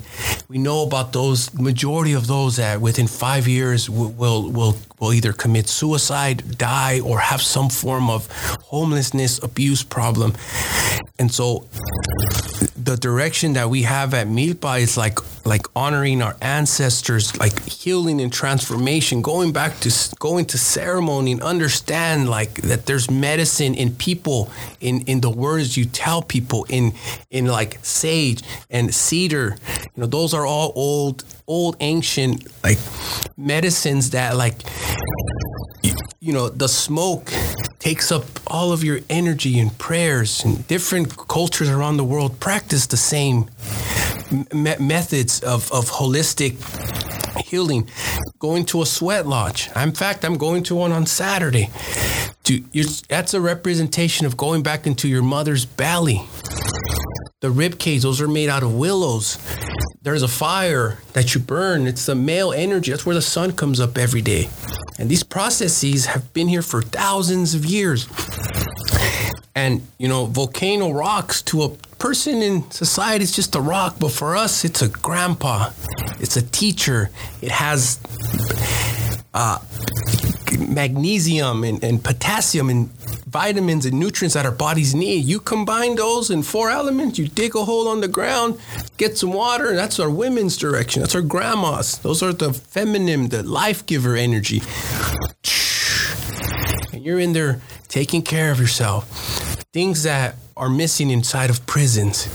[0.47, 5.14] We know about those, majority of those that within five years will, will, will, will
[5.14, 8.30] either commit suicide, die, or have some form of
[8.64, 10.34] homelessness, abuse problem.
[11.18, 11.66] And so
[12.76, 18.20] the direction that we have at Milpa is like like honoring our ancestors, like healing
[18.20, 23.95] and transformation, going back to going to ceremony and understand like that there's medicine in
[23.95, 24.26] people,
[24.81, 26.93] in in the words you tell people, in
[27.31, 29.57] in like sage and cedar.
[29.95, 32.79] You know, those are all old old ancient like
[33.37, 34.62] medicines that like
[36.20, 37.33] you know the smoke
[37.79, 40.45] takes up all of your energy and prayers.
[40.45, 43.49] And different cultures around the world practice the same
[44.53, 46.55] me- methods of, of holistic
[47.45, 47.89] healing.
[48.41, 49.70] Going to a sweat lodge.
[49.77, 51.70] In fact i'm going to one on saturday
[52.47, 52.62] to,
[53.09, 56.22] that's a representation of going back into your mother's belly.
[57.40, 59.38] The rib cage those are made out of willows.
[60.03, 61.86] There's a fire that you burn.
[61.86, 62.92] It's the male energy.
[62.92, 64.49] That's where the sun comes up every day.
[64.99, 68.09] And these processes have been here for thousands of years.
[69.55, 74.12] And, you know, volcano rocks to a person in society is just a rock, but
[74.12, 75.70] for us, it's a grandpa,
[76.20, 77.99] it's a teacher, it has
[79.34, 79.59] uh,
[80.57, 82.88] magnesium and, and potassium and
[83.26, 85.24] vitamins and nutrients that our bodies need.
[85.24, 88.59] You combine those in four elements, you dig a hole on the ground,
[88.96, 91.02] get some water, and that's our women's direction.
[91.02, 91.98] That's our grandmas.
[91.98, 94.62] Those are the feminine, the life giver energy.
[96.92, 99.11] And you're in there taking care of yourself.
[99.72, 102.26] Things that are missing inside of prisons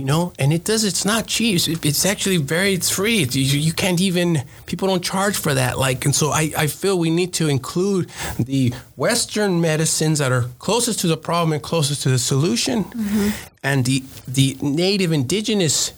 [0.00, 3.22] you know and it does it's not cheap it's actually very it's free.
[3.22, 6.66] It's, you, you can't even people don't charge for that like and so I, I
[6.68, 11.62] feel we need to include the western medicines that are closest to the problem and
[11.62, 13.28] closest to the solution mm-hmm.
[13.62, 15.92] And the the native indigenous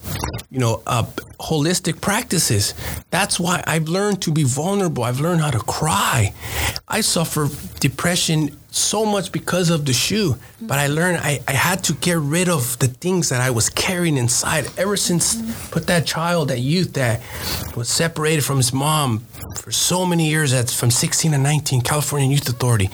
[0.51, 1.05] you know uh,
[1.39, 2.75] holistic practices
[3.11, 5.05] that's why i've learned to be vulnerable.
[5.05, 6.35] I've learned how to cry.
[6.89, 7.49] I suffer
[7.81, 12.19] depression so much because of the SHU but i learned I, I had to get
[12.19, 14.67] rid of the things that i was carrying inside.
[14.77, 15.37] Ever since
[15.71, 17.21] put that child that youth that
[17.77, 19.21] was separated from his mom
[19.61, 22.91] for so many years that's from 16 to 19 california youth authority.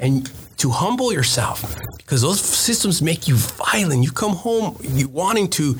[0.00, 4.02] And to humble yourself because those systems make you violent.
[4.02, 5.74] You come home you wanting to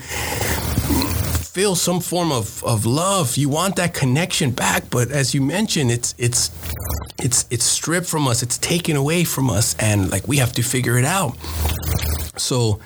[1.57, 3.35] feel some form of, of love.
[3.35, 6.51] You want that connection back, but as you mentioned, it's it's
[7.19, 8.43] it's it's stripped from us.
[8.43, 11.35] It's taken away from us, and like we have to figure it out.
[12.37, 12.79] So,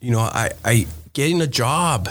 [0.00, 2.08] you know, I I getting a job,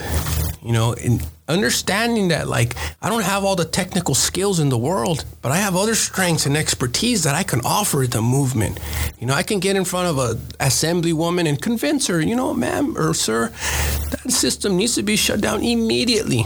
[0.61, 4.77] you know, and understanding that like I don't have all the technical skills in the
[4.77, 8.79] world, but I have other strengths and expertise that I can offer the movement.
[9.19, 12.35] You know, I can get in front of a assembly woman and convince her, you
[12.35, 13.49] know, ma'am or sir,
[14.11, 16.45] that system needs to be shut down immediately.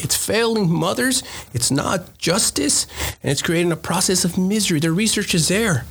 [0.00, 2.86] It's failing mothers, it's not justice,
[3.22, 4.80] and it's creating a process of misery.
[4.80, 5.84] The research is there.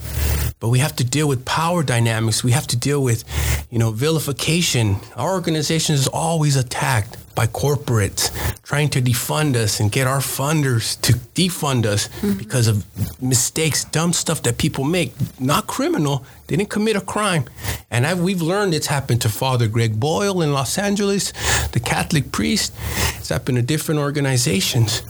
[0.59, 2.43] But we have to deal with power dynamics.
[2.43, 3.23] We have to deal with,
[3.69, 4.97] you know, vilification.
[5.15, 8.31] Our organization is always attacked by corporates
[8.63, 12.35] trying to defund us and get our funders to defund us mm-hmm.
[12.35, 12.83] because of
[13.21, 15.13] mistakes, dumb stuff that people make.
[15.39, 16.25] Not criminal.
[16.47, 17.45] They didn't commit a crime.
[17.91, 21.31] And I've, we've learned it's happened to Father Greg Boyle in Los Angeles,
[21.73, 22.73] the Catholic priest.
[23.19, 25.03] It's happened to different organizations.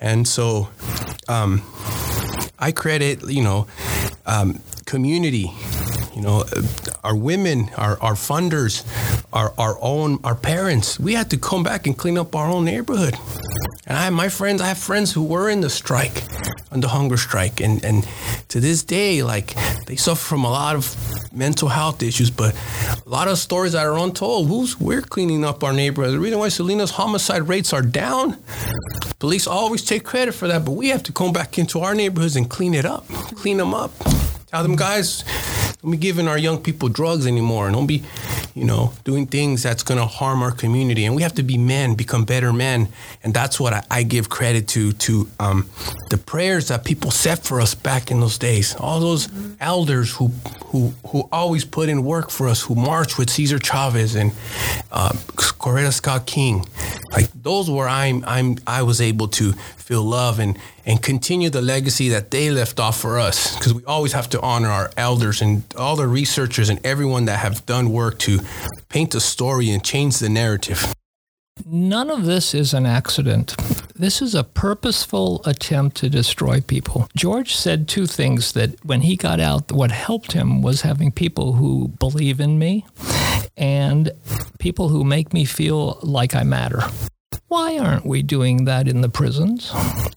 [0.00, 0.68] And so
[1.28, 1.62] um,
[2.58, 3.68] I credit, you know,
[4.26, 5.52] um, community
[6.14, 6.44] you know,
[7.04, 8.84] our women, our, our funders,
[9.32, 12.64] our, our own, our parents, we had to come back and clean up our own
[12.64, 13.14] neighborhood.
[13.86, 16.22] And I have my friends, I have friends who were in the strike,
[16.70, 17.60] on the hunger strike.
[17.60, 18.06] And, and
[18.48, 19.54] to this day, like
[19.86, 20.96] they suffer from a lot of
[21.32, 22.54] mental health issues, but
[23.04, 24.48] a lot of stories that are untold.
[24.48, 26.14] Who's, we're cleaning up our neighborhood.
[26.14, 28.36] The reason why Salinas homicide rates are down,
[29.18, 32.36] police always take credit for that, but we have to come back into our neighborhoods
[32.36, 33.92] and clean it up, clean them up.
[34.46, 35.22] Tell them guys,
[35.82, 37.70] don't be giving our young people drugs anymore.
[37.70, 38.02] Don't be,
[38.60, 41.06] you know, doing things that's going to harm our community.
[41.06, 42.88] And we have to be men, become better men.
[43.24, 45.70] And that's what I, I give credit to, to um,
[46.10, 48.76] the prayers that people said for us back in those days.
[48.76, 49.54] All those mm-hmm.
[49.60, 50.28] elders who,
[50.66, 54.32] who, who always put in work for us, who marched with Cesar Chavez and
[54.92, 56.66] uh, Coretta Scott King.
[57.12, 61.62] Like those were I'm, I'm, I was able to feel love and, and continue the
[61.62, 63.56] legacy that they left off for us.
[63.56, 67.38] Because we always have to honor our elders and all the researchers and everyone that
[67.38, 68.38] have done work to
[68.88, 70.94] paint a story and change the narrative.
[71.66, 73.54] None of this is an accident.
[73.94, 77.06] This is a purposeful attempt to destroy people.
[77.14, 81.54] George said two things that when he got out, what helped him was having people
[81.54, 82.86] who believe in me
[83.56, 84.10] and
[84.58, 86.82] people who make me feel like I matter.
[87.48, 89.70] Why aren't we doing that in the prisons?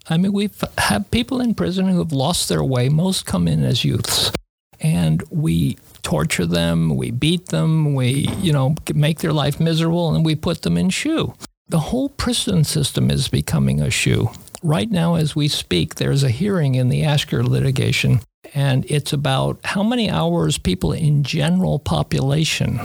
[0.08, 0.64] I mean, we've
[1.12, 2.90] people in prison who have lost their way.
[2.90, 4.32] Most come in as youths.
[4.80, 10.24] And we torture them, we beat them, we, you know, make their life miserable, and
[10.24, 11.34] we put them in SHU.
[11.70, 14.30] The whole prison system is becoming a SHU.
[14.62, 18.20] Right now, as we speak, there's a hearing in the Ashker litigation
[18.54, 22.80] and it's about how many hours people in general population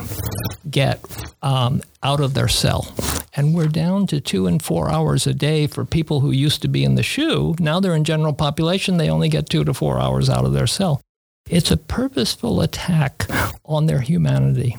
[0.70, 1.00] get
[1.42, 2.94] um, out of their cell.
[3.34, 6.68] And we're down to two and four hours a day for people who used to
[6.68, 7.56] be in the SHU.
[7.58, 10.66] Now they're in general population, they only get two to four hours out of their
[10.66, 11.00] cell.
[11.50, 13.26] It's a purposeful attack
[13.64, 14.76] on their humanity.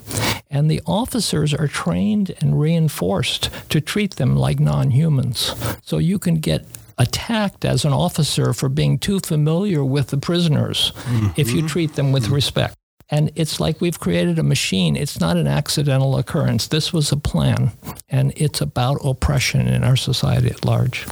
[0.49, 5.55] And the officers are trained and reinforced to treat them like non humans.
[5.83, 6.65] So you can get
[6.97, 11.27] attacked as an officer for being too familiar with the prisoners mm-hmm.
[11.37, 12.35] if you treat them with mm-hmm.
[12.35, 12.75] respect.
[13.11, 14.95] And it's like we've created a machine.
[14.95, 16.67] It's not an accidental occurrence.
[16.67, 17.71] This was a plan,
[18.09, 21.05] and it's about oppression in our society at large.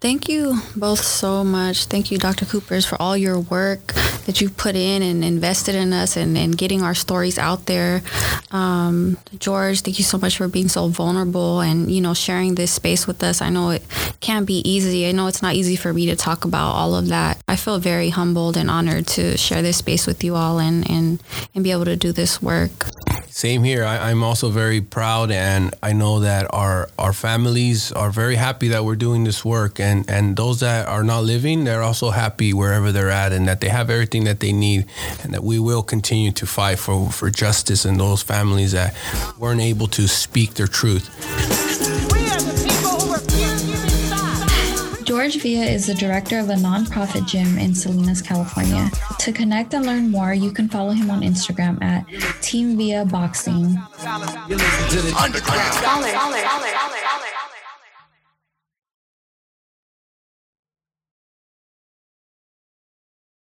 [0.00, 1.84] Thank you both so much.
[1.84, 2.46] Thank you, Dr.
[2.46, 3.92] Kupers, for all your work
[4.24, 8.02] that you've put in and invested in us and, and getting our stories out there.
[8.50, 12.72] Um, George, thank you so much for being so vulnerable and, you know, sharing this
[12.72, 13.42] space with us.
[13.42, 13.82] I know it
[14.20, 15.06] can't be easy.
[15.06, 17.42] I know it's not easy for me to talk about all of that.
[17.46, 21.09] I feel very humbled and honored to share this space with you all and, and
[21.54, 22.86] and be able to do this work.
[23.30, 23.84] Same here.
[23.84, 28.68] I, am also very proud, and I know that our our families are very happy
[28.68, 32.52] that we're doing this work, and and those that are not living, they're also happy
[32.52, 34.84] wherever they're at, and that they have everything that they need,
[35.22, 38.94] and that we will continue to fight for for justice in those families that
[39.38, 41.69] weren't able to speak their truth.
[45.30, 48.90] George Villa is the director of a nonprofit gym in Salinas, California.
[49.20, 52.04] To connect and learn more, you can follow him on Instagram at
[52.42, 53.78] Team Villa Boxing.
[55.16, 55.70] Underground.